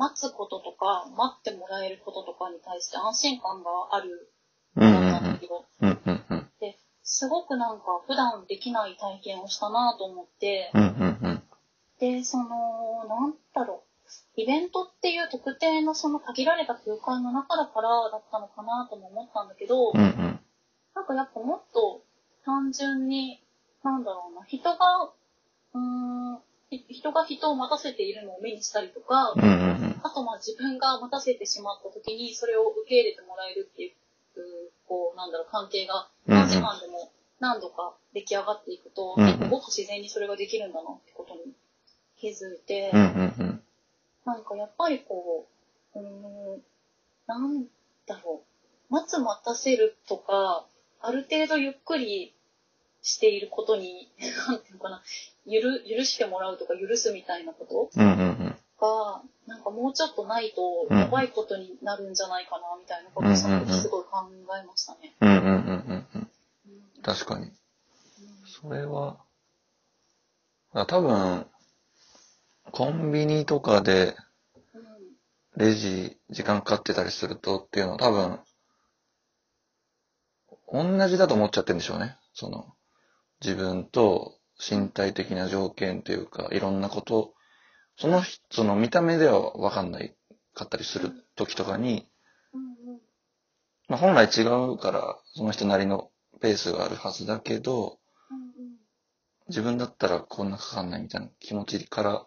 [0.00, 4.32] 待つこととか、待ってもらえることとかに対して安心感がある
[4.76, 6.50] うん場うんなんだけど、うん。
[6.58, 11.42] で、すごくなんか普段できない体験をしたなと思って、うんうんうん。
[11.98, 13.84] で、その、なんだろ
[14.36, 20.40] う、イベントっていう特定のその限られた空間の中だからだったのかなとも思ったんだけど、うんうん。
[20.94, 22.02] なんかやっぱもっと
[22.46, 23.42] 単純に、
[23.84, 25.12] なんだろうな、人が、
[25.74, 33.92] うーん、ひ人が人を待たせているのを目にしたりとか、うんうんあとまあ自分が待たせてしまった時にそれを受け入れてもらえるっていう、
[34.86, 41.52] こう、なんだろう、関係が短時間でも何度か出来上がっていくと、うんうん結構ごく自然にそれができるんだなってことに
[42.18, 43.00] 気づいて、うん。
[43.00, 43.62] うんうんうん。
[44.24, 45.46] なんかやっぱりこ
[45.94, 46.62] うーん、
[47.26, 47.66] なん
[48.06, 48.42] だろ
[48.90, 48.92] う。
[48.92, 50.64] 待つ待たせるとか、
[51.00, 52.34] ある程度ゆっくり
[53.02, 54.08] していることに、
[54.48, 55.02] なんていうのかな、
[55.46, 58.56] ゆる、許してもらうとか許すみたいなことうんうんうん。
[58.80, 64.24] が、なんかもうちょっとないと、うんやばいことになるんじゃないかな、みたいなことをその時すごい考
[64.60, 65.14] えましたね。
[65.20, 66.06] うんうんうんうんうん。
[66.14, 67.46] うん確かに。
[67.46, 67.52] うん
[68.62, 69.18] それは、
[70.72, 71.46] あ多分、
[72.72, 74.16] コンビニとかで
[74.74, 74.84] うん
[75.56, 78.38] レジ時間かかってたりするとっていうのは多分、
[80.72, 82.16] 同じだと思っちゃってるんでしょうね。
[82.34, 82.74] その、
[83.42, 87.34] 自分と身体的な条件というか、いろんなこと、
[87.96, 90.14] その人、その見た目ではわかんない
[90.54, 92.06] かったりする時とかに、
[93.88, 97.98] まあ本来違うから、その人なりのペースがあるはずだけど、
[99.48, 102.26] 自分だったらこんなかかんないみたいな気持ちから、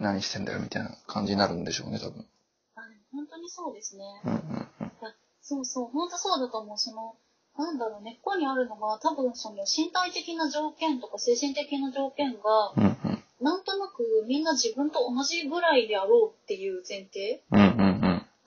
[0.00, 2.26] 何してんだよみたいな感じになるんでしょうね、多分。
[2.74, 2.80] あ
[3.12, 4.04] 本当にそうですね。
[4.24, 4.92] うんうんうん。
[5.40, 6.78] そうそう、本当そうだと思う。
[6.78, 7.16] その、
[7.58, 13.24] なんだろう、根っこにあるのが、多分その身体的な条件とか精神的な条件が、うんうん。
[13.40, 17.42] なんとなくみんな自分と同じぐらいであろうっていう前提。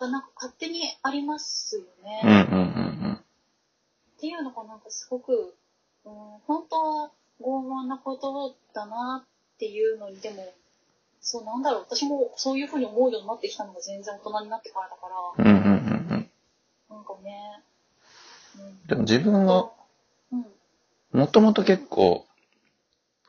[0.01, 2.21] がなんか勝手にありますよね。
[4.17, 5.55] っていうのがなんかすごく、
[6.05, 6.13] うん、
[6.47, 10.53] 本当は傲慢なことだなっていうのに、でも、
[11.21, 15.53] そうなんだろう、私もそういうふうに思うようになってきたのが全然大人になってからだから。
[16.89, 17.80] なんかね、うん。
[18.87, 19.71] でも自分は、
[21.11, 22.25] もともと結構、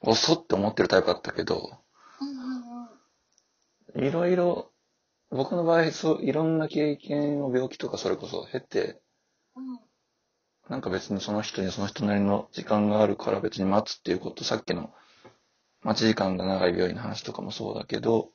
[0.01, 1.79] 遅って思ってるタイプだったけど、
[3.95, 4.71] いろいろ、
[5.31, 9.01] 僕の場合、そう、いろんな経験を病気とかそれこそ経て、
[10.69, 14.93] なんか別にその人にその人なりの時間があるから別に待つっていうこと、さっきの
[15.83, 18.31] 待ち時間が長い病院の話とかもそうだけど、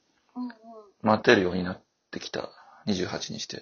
[1.01, 1.81] 待てるようになっ
[2.11, 2.49] てきた。
[2.87, 3.59] 28にしてっ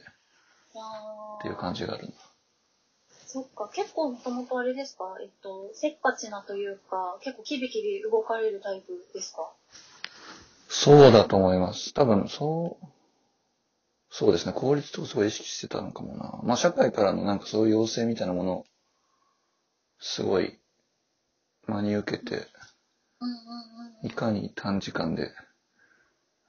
[1.41, 2.13] ていう感じがある。
[3.36, 5.17] そっか、結構もともとあれですか？
[5.21, 9.52] えっと、せっかちなというか、結構キビキビ動かれるタイプですか？
[10.69, 11.93] そうだと思います。
[11.93, 12.88] 多分、そう、
[14.10, 14.54] そうですね。
[14.54, 16.39] 効率とかすごい意識してたのかもな。
[16.43, 18.65] まあ、社会からのなんかそういう要請みたいなものを、
[20.00, 20.58] すごい、
[21.67, 22.48] 真に受けて。
[24.04, 25.34] いかに短時間で、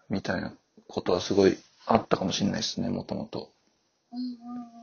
[0.09, 0.53] みたいな
[0.87, 3.51] ことはすごいあったかもしれないですね、もともと。
[4.13, 4.23] うんう
[4.73, 4.76] ん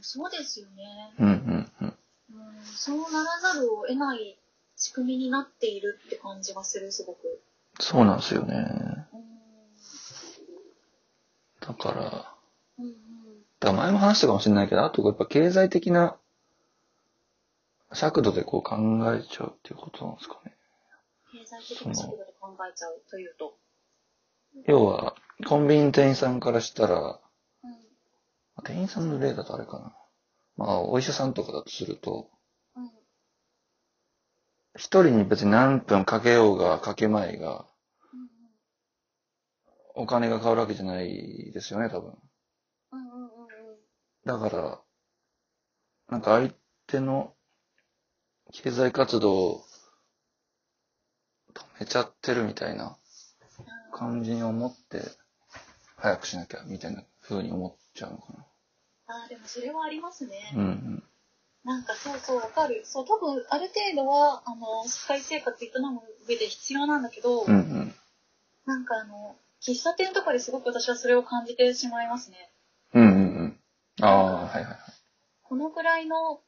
[0.00, 1.14] そうですよね。
[1.18, 1.98] うんうんうん。
[2.32, 4.38] うん、そうならざるを得ない
[4.76, 7.42] 仕組みになっているって感じがする、すごく。
[7.80, 9.06] そうなんですよね。
[9.12, 9.24] うん。
[11.60, 12.34] だから、
[12.78, 13.76] うんうん。
[13.76, 16.16] 前も話したかもしれないけど、あとやっぱ経済的な
[17.92, 18.76] 尺度でこう考
[19.14, 20.56] えちゃうっていうことなんですかね。
[21.32, 23.56] 経済的な尺度で考えちゃうというと。
[24.66, 25.14] 要は、
[25.46, 27.23] コンビニ店員さんからしたら、うん。
[28.62, 29.96] 店員さんの例だとあれかな。
[30.56, 32.30] まあ、お医者さんとかだとすると、
[32.76, 32.90] うん。
[34.76, 37.66] 一人に別に何分かけようがかけまいが、
[38.12, 38.28] うん
[39.96, 42.14] お金が変わるわけじゃないですよね、多分。
[42.92, 43.00] うん。
[43.00, 43.30] うんうん。
[44.24, 44.80] だから、
[46.08, 46.52] なんか相
[46.88, 47.32] 手の
[48.52, 49.64] 経済活動を
[51.54, 52.96] 止めちゃってるみたいな
[53.92, 55.02] 感じに思って、
[55.96, 58.24] 早くしなきゃみたいな風に思ってちゃうのか
[59.06, 60.50] ああ、でもそれはありますね。
[60.54, 60.62] な。
[60.62, 61.02] うんうん。
[61.64, 62.82] なんかそうそう、わかる。
[62.84, 67.94] そう、多分、ある程度は、あの、社会生活営む上で必要なんだけど、うんうん。
[68.66, 72.50] なんかあの、喫茶店とかですごく私はそれを感じてしまいますね。
[72.92, 73.60] うんうんうん。
[74.02, 74.78] ああ、はいはいはい。
[75.42, 76.40] このぐらいの、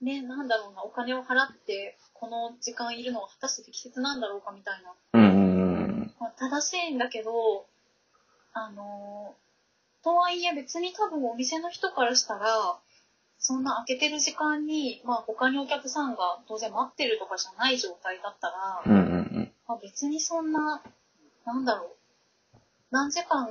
[0.00, 4.94] ね、なんだろうな、お金を払って、この時間いるのは果たして適切なんだろうかみたいな。
[5.14, 6.14] うんうんうん。
[6.18, 7.66] まあ、正しいんだけど、
[8.52, 9.49] あのー
[10.02, 12.78] とはいえ別に多分お店の人からしたら、
[13.38, 19.52] そんな開けてる時間に、まあ他にお客さんが当然待ってるとかじゃない状態だったら、うんうんうん。
[19.66, 20.82] まあ、別にそんな、
[21.46, 21.96] なんだろ
[22.54, 22.58] う、
[22.90, 23.48] 何時間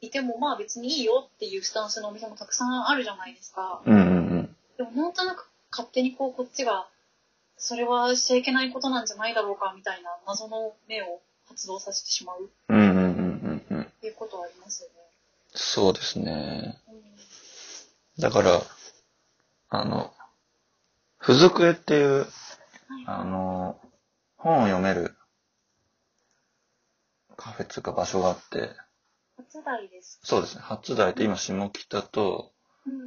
[0.00, 3.82] いてもまあ別にいいよっていうスタンスのお店もたくさんあるじゃないですか。
[3.84, 4.10] うんうんう
[4.42, 4.56] ん。
[4.76, 6.88] でもなんとなく勝手にこうこっちが、
[7.56, 12.96] それはしちゃいけないことなんじゃないだろうかみたいな謎の目を発動させてしまうっうんうんうん
[13.70, 13.92] うんうん。
[14.00, 14.94] ていうことはありますよね。
[15.54, 16.80] そうですね。
[16.88, 16.98] うん
[18.18, 18.62] だから、
[19.68, 20.12] あの、
[21.20, 22.28] 付属絵っていう、はい。
[23.06, 23.80] あの、
[24.36, 25.14] 本を読める
[27.36, 28.70] カフェっていうか場所があって、
[29.36, 30.18] 初台です。
[30.24, 32.52] そうですね、初台って今下北と、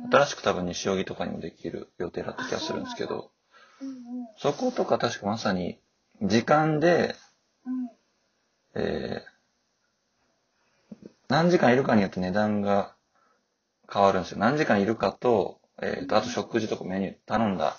[0.09, 3.31] 新しく多分西荻とかにもできる予定だった気がするんですけど、
[4.37, 5.81] そことか確かまさに
[6.21, 7.15] 時間で、
[7.65, 8.81] うん。
[8.81, 9.30] えー
[11.31, 12.93] 何時間いるかによって値段が
[13.91, 14.39] 変わるんですよ。
[14.39, 17.77] 何時間いるかと、えっ、と、あと食事とかメニュー、頼んだ、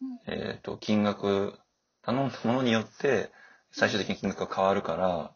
[0.00, 0.32] うん。
[0.32, 1.54] えっ、と、金額、
[2.02, 3.32] 頼んだものによって、
[3.72, 5.34] 最終的に金額が変わるから、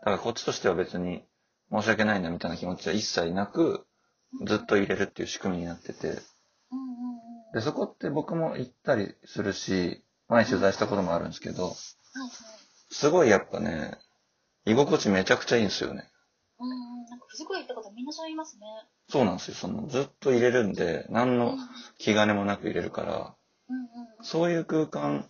[0.00, 1.24] だからこっちとしては別に
[1.70, 3.86] 申し訳ないなみたいな気持ちは一切なく、
[4.44, 6.18] ずっと入れるっていう仕組みになってて。
[7.54, 11.74] で、そこって僕も行ったりするし、前取材したこともあるんですけど。
[12.90, 13.96] すごいやっぱね、
[14.66, 16.11] 居心地めちゃくちゃいいんですよね。
[16.62, 17.10] うんうん。
[17.10, 18.66] なんか、ふずこ行った方みんなそう言いますね。
[19.08, 19.54] そうなんですよ。
[19.54, 21.34] その、ずっと入れるんで、何うん。
[21.34, 21.58] うのん
[21.98, 23.34] 気兼ねもなく入れるから、
[23.68, 23.88] うんうん。
[24.22, 25.28] そういう空間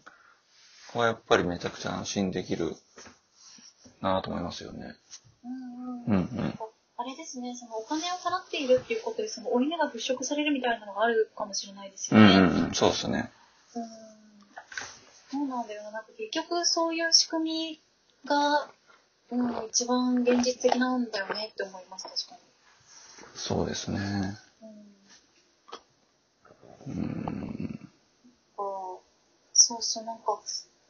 [0.95, 2.75] はやっぱりめちゃくちゃ安心できる
[4.01, 4.95] なぁと思いますよね。
[5.45, 5.57] うんう
[5.95, 6.05] ん。
[6.05, 6.55] うんうん。
[6.99, 12.37] あれですね、そのお金を払っているっていうことで、その負い目が払拭されるみたいなのがあるかもしれないですうんよね。
[12.37, 12.75] うんうん。
[12.75, 13.31] そうですね。
[13.75, 13.85] うん
[15.33, 15.93] そうなんだよな。
[15.93, 17.83] なんか結局そういう仕組み
[18.27, 18.71] が、
[19.33, 22.37] うん、一番現実的なんだよねって思います、確か
[23.35, 23.99] そうですね。
[24.61, 24.69] に。
[26.87, 26.93] うん。
[26.95, 27.91] うん。
[28.59, 28.99] あ
[29.55, 30.39] そうそう、なんか、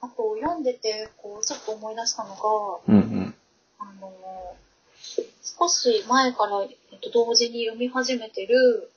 [0.01, 3.35] あと読んでて、こう、ちょっと思い出したのが、うんうん。
[3.79, 4.57] あの、
[5.59, 8.91] 少し前から、えっと、同時に読み始めてる、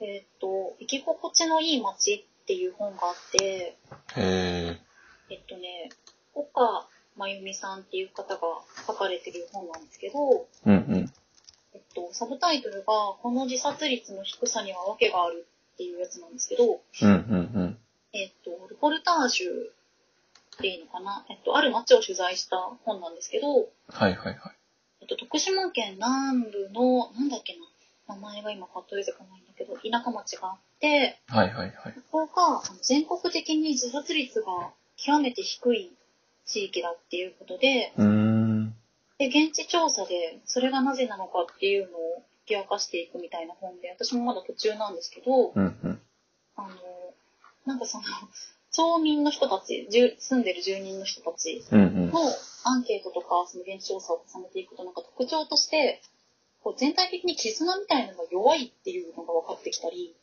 [0.00, 3.76] えっと、生き心地のいい街っていう本があって、
[4.16, 4.80] へ
[5.28, 5.90] えっとね、
[6.34, 8.40] 岡真由美さんっていう方が
[8.86, 10.70] 書かれてる本なんですけど、え。
[10.70, 11.12] うんうん。
[11.74, 12.84] えっと、サブタイトルが、
[13.20, 17.78] この自殺率の低さには訳があるっていうやつなんですけど、うんうん
[18.12, 19.48] えっと、ルポルタージュ
[20.58, 24.38] っていうのかな、えっと、ある町を取材した本なんですけど、はいはいはい。
[25.02, 27.54] えっと、徳島県南部の、なんだっけ
[28.06, 31.94] な、名前が今パッと出てこないんだけど、田舎町があって、はいはいはい。
[32.10, 35.92] ここが全国的に自殺率が極めて低い
[36.48, 37.92] 地域だっていうことで。
[39.18, 46.00] で、現地調査でそれがなぜなのかっていうのを解き明かしていくみたいな本で、私もまだ途中なんですけど、うんうん。
[46.56, 46.68] あの、
[47.66, 48.04] なんかその、
[48.72, 51.62] 町民の人たち、住住んでる住人の人たち。
[51.70, 52.10] の
[52.64, 56.00] アンケートとか、その現地調査を重ねていくと、なんか特徴として、
[56.62, 60.14] こう全体的に絆みたいなのが弱いっていうのが分かってきたり。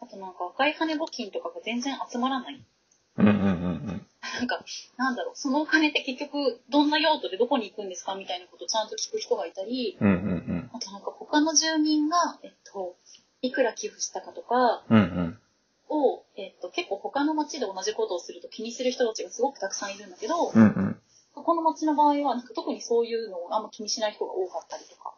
[0.00, 2.62] あとなんか赤い羽募金とかが全然集まらない。
[3.18, 3.97] うんうんうん
[4.38, 4.64] なんか、
[4.96, 10.08] なんだろう、そのお金って結局どんな用途でどこに行くんですかみたいなことをちゃんと聞く人がいたり、うん。
[10.08, 12.94] うんうんあとなんか他の住民が、えっと、
[13.42, 14.96] いくら寄付したかとかうん。
[14.96, 15.38] うんうん。
[15.88, 21.00] を、えっと、結構他の町で同じことをすると気にする人たちがすごくたくさんいるんだけど、うんうん。
[21.34, 25.14] この町の場合は、なんか特にそういうのをあんま気にしない人が多かったりとか。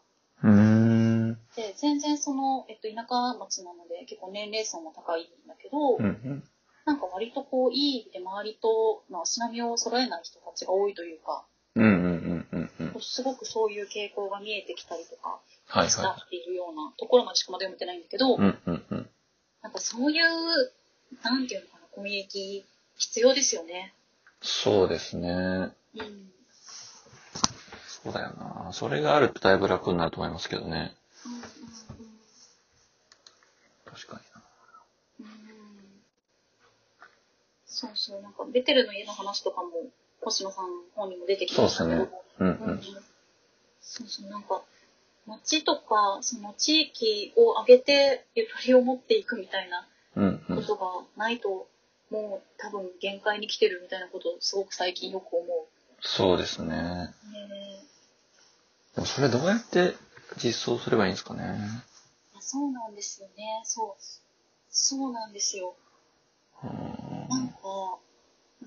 [1.57, 6.45] で、全然その、えっと、田舎町なので結構年齢層も高いんだけど、うんうん。
[6.91, 11.45] なんか割とこう、いい意味で周りとの足並みを揃えない人たちが多いというか、
[11.77, 13.01] うんうんうんうんうん。
[13.01, 18.39] すごくそういう傾向が見えてきたりとかはいはっていうようなところまでしかまだ読めてないんだけど、い。
[18.39, 19.11] うんうんうん。
[19.63, 20.25] なんかそういう、
[21.23, 22.65] なんていうのかな、コミュニティ
[22.97, 23.95] 必要ですよね。
[24.43, 25.29] そうですね。
[25.29, 26.33] うん。
[28.03, 28.73] そうだよな。
[28.73, 30.97] それがあるとだいぶ楽になると思いますけどね。
[31.25, 31.41] うんうん
[33.85, 34.43] 確かにな。
[35.21, 35.71] うんうん
[37.81, 39.71] そうそう、なんかベテルの家の話とかも
[40.21, 42.83] 星野さんの本にも出てきましたけど、そうですねうんううんん。
[43.81, 44.63] そうそう、なんか、
[45.27, 50.57] 町とか、その地域を挙げてゆとりを持っていくみたいなうんうん。
[50.57, 51.69] ことがないと、
[52.11, 55.67] もう多分限界に来てるみたいなことをすごく最近よく思う。
[56.03, 56.75] そうですね。
[56.75, 57.15] ね
[58.95, 59.95] でもそれどうやって
[60.37, 61.59] 実装すればいいんですかね。
[62.41, 63.63] そうなんですよね。
[63.65, 64.03] そう。
[64.71, 65.77] そうなんですよ。
[66.63, 67.10] うん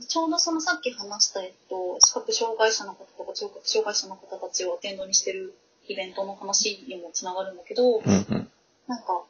[0.07, 5.53] ちょうどそのさっき話した、えっと、視覚障害者の方とか聴覚障害者の方たちをアテンドにしてる
[5.87, 8.51] イベントの話にもつながるんだけど、うんうん。
[8.87, 9.23] なんか、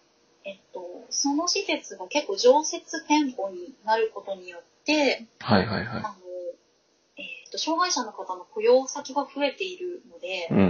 [0.46, 6.14] えっと、その施設が結構常設店舗になることによって、はいはいはあの、
[7.18, 10.64] えっと、障害者の方の雇用先が増えているのでい。、うんうん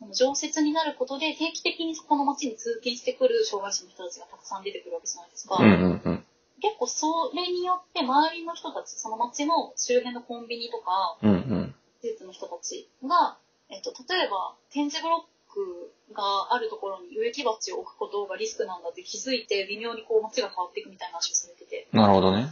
[0.00, 0.12] うん。
[0.12, 5.56] 常設になることで定期的にそこの町に通勤してくる障害者の人たちがたくさん出てくるわけじゃないですか。
[5.58, 6.24] うんうんうん。
[6.60, 11.74] 結構それによって周りの人たち、その町の周辺のコンビニとか、うんうん。
[12.02, 13.38] 施設の人たちが、
[13.70, 21.88] えっと、例えば点字ブロックがあるところに植木鉢を置くことがリスクなんだって気づいて微妙にこう街が変わっていくみたいな話をされてて。
[21.92, 22.48] なるほどね。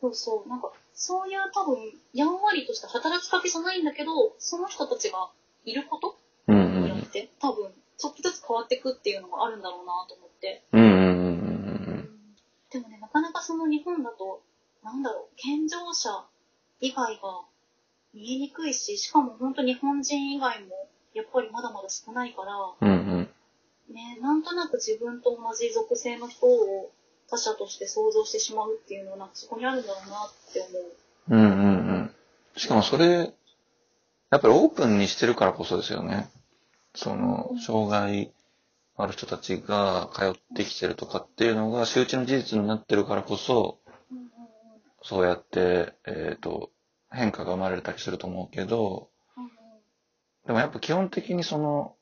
[0.00, 0.48] そうそう。
[0.48, 1.76] なんか、そういう多分、
[2.14, 5.30] やんわりとした働きかけじゃないんだけど、その人たちが
[5.64, 6.82] いることうんうんうん。
[6.84, 10.62] によって、多分、ちょっとずつ変わっていくっていうのがあるんだろうなと思って。
[10.72, 11.29] うんうんうんうん
[12.70, 14.42] でもね、なかなかその日本だと、
[14.84, 16.24] なんだろう、健常者
[16.80, 17.42] 以外が
[18.14, 23.30] 見えにくいし、しかも本当日本人以外もやっぱりまだまだ少ないから、うんうん。
[23.92, 26.92] ね、なんとなく自分と同じ属性の人を
[27.28, 30.92] 他者として想像してしまうっていうのは、なんかそこにあるんだろうなって思う。
[31.30, 32.14] うんうんうん。
[32.56, 33.32] しかもそれ、
[34.30, 36.30] やっぱりオープンにしてるからこそですよね。
[36.94, 38.32] その、障害
[39.02, 43.80] ある人たちが通ってきてるとかっていうのが周知の事実になってるからこそ、
[45.02, 46.70] そうやって、えっ、と、
[47.10, 49.08] 変化が生まれたりすると思うけど、
[50.46, 51.96] でもやっぱ基本的にその、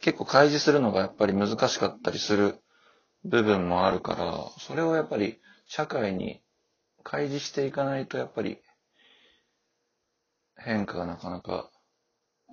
[0.00, 2.56] 結構開示するのがやっぱり難しかったりする
[3.24, 6.42] 部分もあるから、それをやっぱり社会に
[7.04, 8.58] 開示していかないとやっぱり
[10.56, 11.70] 変化がなかなか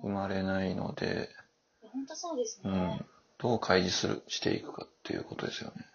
[0.02, 1.28] 生まれないので、
[1.92, 2.70] 本当そうですね。
[2.70, 3.06] うん。
[3.38, 5.86] どう開示する、していくかっていうことですよね。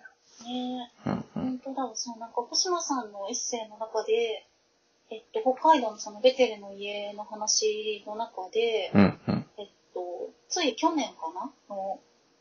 [0.46, 1.60] ねうんうん。
[1.62, 4.48] 本当だ、そう、なんか星野さんのエッセイの中で、
[5.12, 9.46] えっと、北海道のそのベテルの家の話の中で、うんうん。
[9.58, 12.00] えっと、つい去年かなの、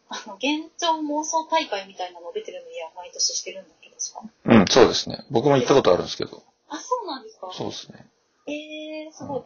[0.09, 4.21] あの、現状妄想大会みたいなのをベテルの家は毎年してるんだけどさ。
[4.45, 5.25] うん、そうですね。
[5.31, 6.43] 僕も行ったことあるんですけど。
[6.69, 8.07] あ、そうなんですかそうですね。
[8.47, 9.43] えー、すごい。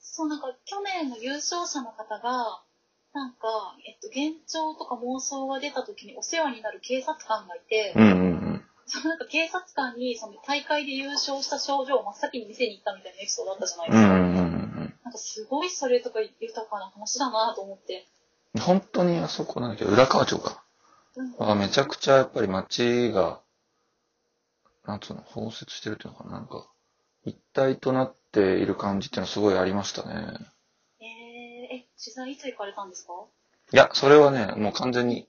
[0.00, 2.62] そう、なんか、去年の優勝者の方が、
[3.14, 8.14] なんか、えっと、幻聴とか妄想が出た時にお世話になる警察官がいて、うんうんう
[8.54, 8.64] ん。
[8.86, 14.08] そのなんか警察官にその大会で優勝した症状を真っ先に見せに行ったみたいなエピソードあったじゃないですか。
[14.08, 14.94] うんうんうんうん。
[15.04, 18.06] なんかすごいそれとか豊かな話だなと思って。
[18.60, 20.62] 本当にあそこなんだっけど、浦河町か。
[21.16, 23.40] うんあめちゃくちゃやっぱり街が、
[24.86, 26.68] なんつうの、包摂してるっていうのかな、なんか、
[27.24, 30.38] 一体となっている感じっていうのはすごいありましたね。
[32.02, 33.12] 取材いつ行かれたんですか？
[33.72, 35.28] いや、それはね、もう完全に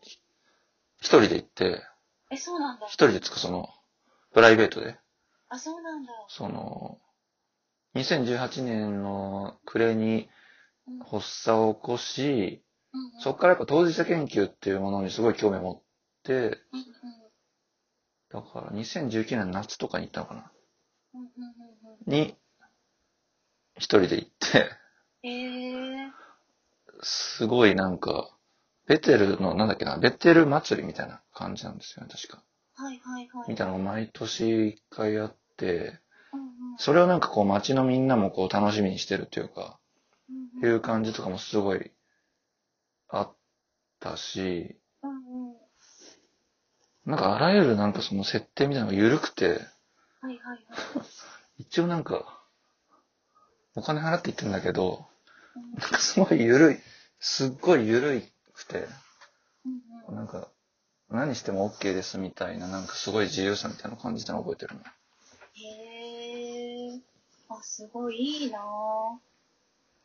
[0.99, 1.81] 一人で行って、
[2.31, 2.85] え、そうなんだ。
[2.87, 2.93] 一。
[2.93, 3.69] 人でつかその、
[4.33, 4.97] プライベートで、
[5.49, 6.13] あ、そうなんだ。
[6.29, 6.99] その、
[7.95, 10.29] 2018年の暮れに
[10.87, 10.99] うん。
[10.99, 12.63] 発作を起こし、
[12.93, 13.21] うんうん。
[13.21, 15.81] そこからやっぱ当事者研究っていうものにすごい興味を持っ
[16.23, 16.55] て、うんうん
[18.31, 20.51] だから2019年の夏とかに行ったのかな。
[21.15, 22.35] うんうんうんに、
[23.75, 24.69] 一人で行って、
[25.23, 26.11] うんえー、
[27.01, 28.29] すごいなんか、
[28.87, 32.43] ベテルの、なんだっけな、ベテル祭りみたいな感じなんですよね、確か。
[32.75, 33.49] はいはいはい。
[33.49, 35.99] みたいなのが毎年一回あって、
[36.33, 36.49] うんうん
[36.81, 39.79] それをなんかこう街のみんなもこう楽しみにしてるっていうか、
[40.29, 41.91] うんうんいう感じとかもすごい
[43.09, 43.35] あっ
[43.99, 45.13] たし、うんう
[45.51, 45.55] ん
[47.05, 49.59] なんかあらゆるなんかその設定みたいなのが緩くて、はい
[50.21, 50.59] はいはい。
[51.59, 52.41] 一応なんか、
[53.75, 55.18] お金払って行ってるんだけど、うん
[55.55, 56.77] なんかすごい緩い、
[57.19, 58.23] すっごい緩い
[58.53, 58.87] くて、
[60.09, 60.47] なんか、
[61.09, 64.81] 何しても OK ですみたいな、なんかすごい自由さみたいな感じたのを覚えてるな。
[65.55, 66.99] へえ。
[67.49, 68.61] あ、すごいいいなぁ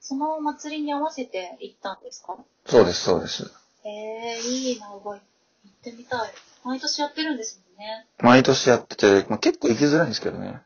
[0.00, 2.36] そのお祭りに合わせて行ったんですか？
[2.66, 3.50] そうです、そうです。
[3.84, 5.20] へえ、いいなぁ行っ
[5.82, 6.30] てみたい。
[6.64, 8.06] 毎年やってるんですもんね。
[8.18, 10.62] 毎年やってて、まあ、結構行きづらいんですけどね。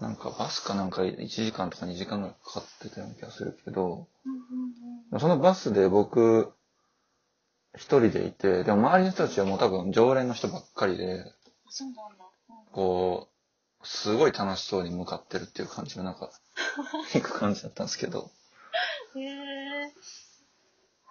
[0.00, 4.06] なんかバスかなんか1時間とか2時間ぐらいかかってたような気がするけど。
[5.18, 6.52] そのバスで僕、
[7.74, 11.24] 一人でいて、でも周りの人たちはもう多分常連の人ばっかりで、
[11.66, 12.24] あ、そうなんだ。
[12.48, 13.28] うんこ
[13.82, 16.30] う、すごい楽しそうに向かってるっていう感じの中、
[17.12, 18.30] 行く感じだったんですけど、
[19.16, 19.92] へえ。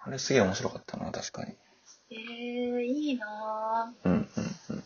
[0.04, 1.56] あれすげえ面白かったな、確かに。
[2.10, 4.84] ええ、いいなぁうん、うん、うん。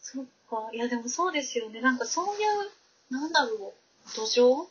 [0.00, 0.70] そっか。
[0.72, 1.80] いや、でもそうですよね。
[1.80, 2.70] なんかそういう、
[3.12, 3.74] なんだろ
[4.06, 4.66] う、土壌？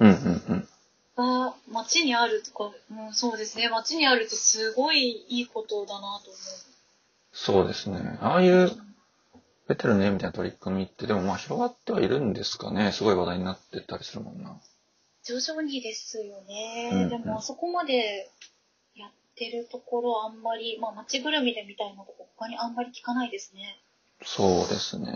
[0.00, 0.68] うん、うん、うん。
[1.16, 3.68] が街にあるとか、うん、そうですね。
[3.68, 6.38] 街にあるってすごいいいことだなと思
[7.32, 8.18] そうですね。
[8.20, 8.70] ああいう、
[9.68, 12.92] ベテルの絵みたいな取り組みって、でもまあ広がってはいるんですかね。
[12.92, 14.50] すごい話題になってたりするもんな。
[14.50, 14.54] う。
[15.24, 16.90] 徐々にですよね。
[16.92, 18.30] うんうんでもあそこまで
[18.96, 23.78] やってるところあんまり、まあ街ぐるみでみたいなとこ他にあんまり聞かないですね。
[24.24, 25.12] そうですね。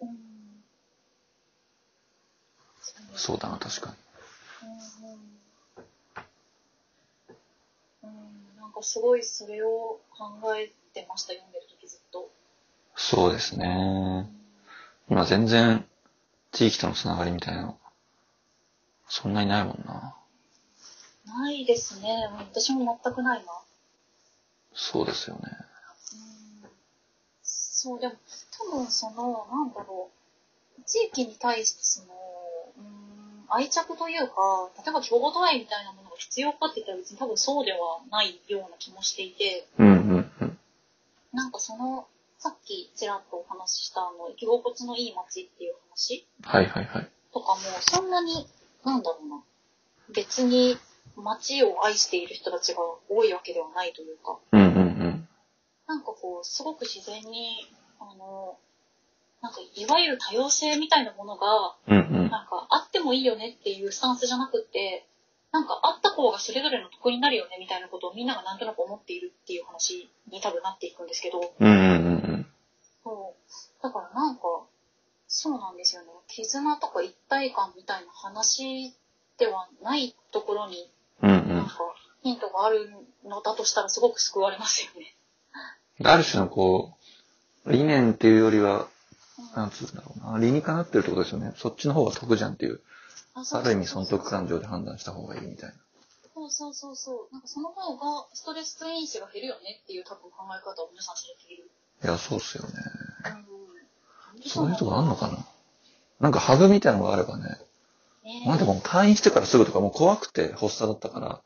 [0.00, 0.28] うん。
[3.14, 3.96] そうだな、確かに。
[5.02, 5.38] うんうん。
[8.02, 12.30] うん、なんかすごいそれを考えてました、読んでる時ずっと。
[12.96, 14.28] そうですね。
[15.10, 15.84] 今全然
[16.52, 17.78] 地域とのつながりみたいなの、
[19.08, 20.14] そんなにないもんな。
[21.26, 22.28] ないですね。
[22.32, 23.52] うん私も全くないな。
[24.74, 25.42] そうですよね。
[26.12, 26.68] うん
[27.42, 28.14] そう、でも、
[28.70, 30.10] 多分その、なんだろ
[30.78, 32.17] う、地域に対してその、うん、
[33.50, 37.78] 愛着というか、例えば共同愛みたいなものが必要かって言ったら別に多分そうでは
[38.10, 40.58] ないような気もしていて、うんうんうん。
[41.32, 42.06] なんかその、
[42.38, 47.10] さっきちらっとお話ししたあの、生き心地のいい街っていう話はいはいはい。
[47.32, 48.46] とかも、そんなに、
[48.84, 49.42] なんだろうな、
[50.14, 50.76] 別に、
[51.16, 55.28] 街を愛している人たちが多いわけではないというか、うんうん
[55.88, 57.66] なんかこう、すごく自然に、
[57.98, 58.58] あの、
[59.42, 61.98] なんかいわゆる多様性みたいなものが、うん。
[61.98, 62.30] うんうん。
[62.30, 65.06] なんかあってもいいよねっていうスタンスじゃなくって、
[65.52, 71.78] なんかあった方がそれぞれの得になるよねみたいなことをみんながなんとなく思っているっていう話に多分なっていくんですけど、うんうんう
[72.36, 72.46] ん
[73.04, 73.82] そう。
[73.82, 74.42] だからなんか、
[75.26, 76.08] そうなんですよね。
[76.28, 78.94] 絆とか一体感みたいな話
[79.38, 80.90] ではないところに、
[81.22, 81.30] うん。
[81.30, 81.72] うんうんなんか、
[82.22, 82.90] ヒントがある
[83.24, 85.14] のだとしたらすごく救われますよね。
[86.04, 86.92] ある種のこ
[87.64, 88.88] う、理念っていうよりは、
[89.54, 91.52] なんつうんだろうな、理にかなってるってことですよね。
[91.56, 92.80] そっちの方が得じゃんっていう、
[93.34, 95.74] あそうある意味損得感情で判断した方がいいみたいな。
[96.34, 97.32] そうそうそうそう。
[97.32, 101.70] なんかその方がストレス因子が減るよねっていう多分考え方を皆さんされている。
[102.04, 102.70] いや、そうっすよね。
[104.36, 104.48] うん。
[104.48, 105.38] そういうとこあんのかな？
[106.20, 107.44] なんかハグみたいなのがあればね。
[108.24, 111.42] ねまあでも退院してからすぐとかもう怖くて発作だったから、は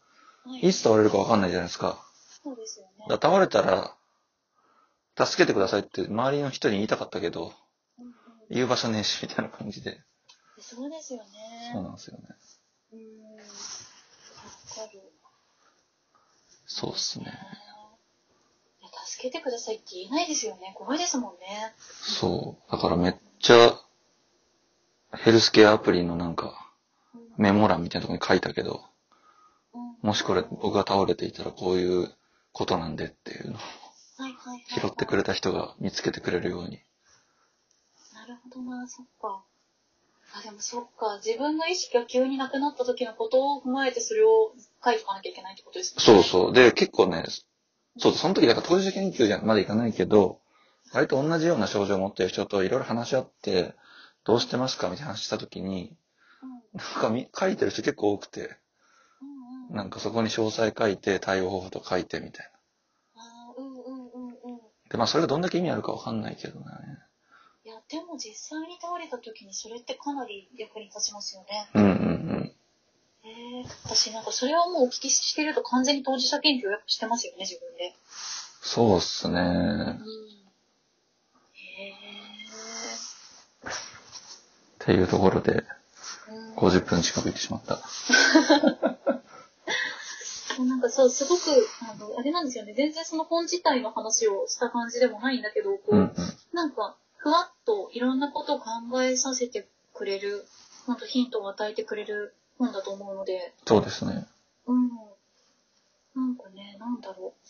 [0.61, 2.05] いいつ倒れるかわかんないじゃないですか。
[2.43, 3.07] そうですよね。
[3.09, 3.95] だ倒れたら、
[5.17, 7.53] 助けてくださいって周りの人に言いたかったけど、うんうん
[8.51, 10.01] 言う場所ねえし、みたいな感じで。
[10.59, 11.71] そうですよね。
[11.73, 12.23] そうなんですよね。
[12.93, 13.37] うん。
[13.37, 15.01] わかる。
[16.67, 17.27] そうっすね。
[19.05, 20.73] 助けてくださいって言えないですよね。
[20.77, 21.75] 怖いですもんね。
[21.79, 22.73] そう。
[22.73, 23.79] だからめっちゃ、
[25.13, 26.59] ヘルスケアアプリのなんか、
[27.15, 28.85] うんメモ欄みたいなところに書いたけど、
[29.75, 32.11] うんもしこれ僕が倒れていたらこういう
[32.53, 33.59] ことなんでっていうのを。
[34.69, 36.83] 拾ってくれた人が見つけてくれるように。
[38.61, 39.45] なそっか。
[40.35, 41.21] あ、でもそっか。
[41.25, 44.53] 自分の意識が急になくなった時のことを踏まえてそれを
[44.85, 46.03] 書いておかなきゃいけないってことですね。
[46.03, 46.53] そうそう。
[46.53, 47.25] で、結構ね、
[47.99, 50.41] そう、その時だから当事者研究じゃまだいかないけど、
[50.93, 53.75] 割と同じような症状を持ってる人といろいろ話し合って、
[54.25, 55.97] どうしてますかみたいな話した時に、
[56.43, 56.79] うん。
[56.79, 59.77] なんかみ書いてる人結構多くて、うんうん。
[59.77, 62.51] なんかそこに詳細書いて、対応方法とか書いてみたい
[63.15, 63.23] な。
[63.23, 64.61] あーうんうんうんうん。
[64.91, 66.67] で、まあそれがどんだけ意味あるかわかんないけどね。
[67.93, 71.69] でも実際に倒れた時にそれってかなり役に立ちますよね。
[71.75, 71.93] うんうんう
[72.41, 72.53] ん。
[73.23, 73.65] へえ。
[73.85, 77.95] 私なんかそれはもうお聞きしてると完全に当事者研究をやっぱしてますよね、自分で。
[78.63, 79.41] そうっすね。
[79.41, 79.45] うん。
[81.53, 81.93] へえ。
[83.67, 83.69] っ
[84.79, 85.63] ていうところで、うん
[86.57, 87.79] 50分近く行ってしまった。
[90.65, 91.43] なんかそう、すごく、
[91.91, 92.73] あの、あれなんですよね。
[92.73, 96.15] 全然その本自体の話をした感じでもないんだけど、こう、うんうん。
[96.53, 98.65] なんか、ふわっといろんなことを考
[99.01, 100.45] えさせてくれる、
[100.87, 104.27] ほんとヒントを与えてくれる本だと思うので、そうですね。
[104.67, 104.91] うん。
[106.17, 107.49] なんかね、なんだろう。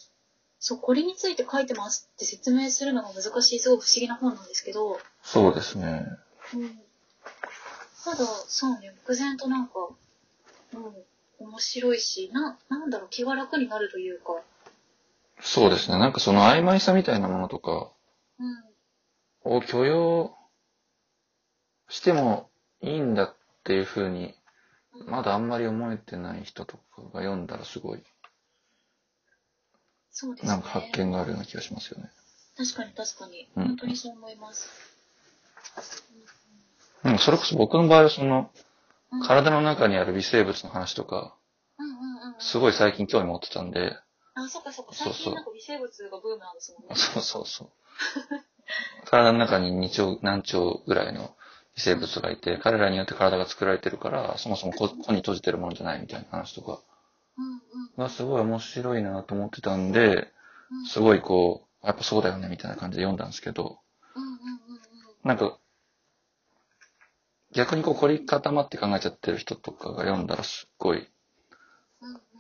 [0.59, 6.07] そう、これについて書いてますって説明するのが難しい、すごく不思議な本なんですけど、そうですね。
[6.55, 6.79] うん。
[8.05, 9.73] ただ、そうね、漠然となんか、
[10.75, 14.43] うん、面白いし、な、なんだろう、気が楽になるというか、
[15.41, 15.99] そうですね。
[15.99, 17.91] なんかその曖昧さみたいなものとか
[18.39, 18.72] うん。
[19.45, 20.37] を許容
[21.89, 24.35] してもいいんだっていうふうに、
[25.07, 28.03] まだあんまり思えてない人とかが読んだらすごい、
[30.11, 30.53] そうですね。
[30.53, 32.11] なんか発見があるような気がしますよね。
[32.57, 33.49] 確かに確かに。
[33.57, 34.71] うん本当にそう思います。
[37.05, 38.51] うん、それこそ僕の場合はその、
[39.11, 41.35] うん、体の中にある微生物の話とか、
[41.79, 42.41] うんうんうんうん。
[42.41, 43.97] すごい最近興味持ってたんで、
[44.35, 44.95] あ、そっかそっか。
[44.95, 46.95] そうそう最近なんか微生物がブームなんですもんね。
[46.95, 47.71] そうそうそう。
[49.05, 51.35] 体の中に2兆、何兆ぐらいの
[51.75, 56.81] 微生物がいて、彼らによって体が作られてるから、そもそも個個に閉じてるものじゃないみたいな話とか。
[57.97, 60.33] がすごい面白いなと思ってたんで、
[60.71, 63.81] うんすごいこう、やっぱそうだよねみたいな感じで読んだんですけど。
[65.23, 65.59] なんか、
[67.53, 71.07] 逆にこう凝り固まって考えちゃってる人とかが読んだらすっごい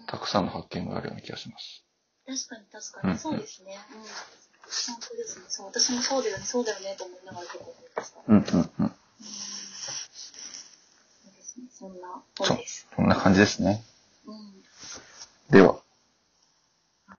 [0.07, 1.85] たくさんの発見があるような気がします。
[2.27, 3.13] 確かに確かに。
[3.13, 3.79] うんそうですね。
[3.95, 4.03] うん。
[4.89, 5.45] 本当ですね。
[5.49, 8.21] そう、私もそうだよね、そうだよね、と思いながら結構思いました。
[8.27, 8.51] うんうんうん。
[8.51, 8.71] うん。
[8.79, 8.85] そ
[11.29, 11.67] うですね。
[11.71, 12.87] そんな本です。
[12.97, 13.83] こんな感じですね。
[14.27, 14.63] うん。
[15.51, 15.82] では。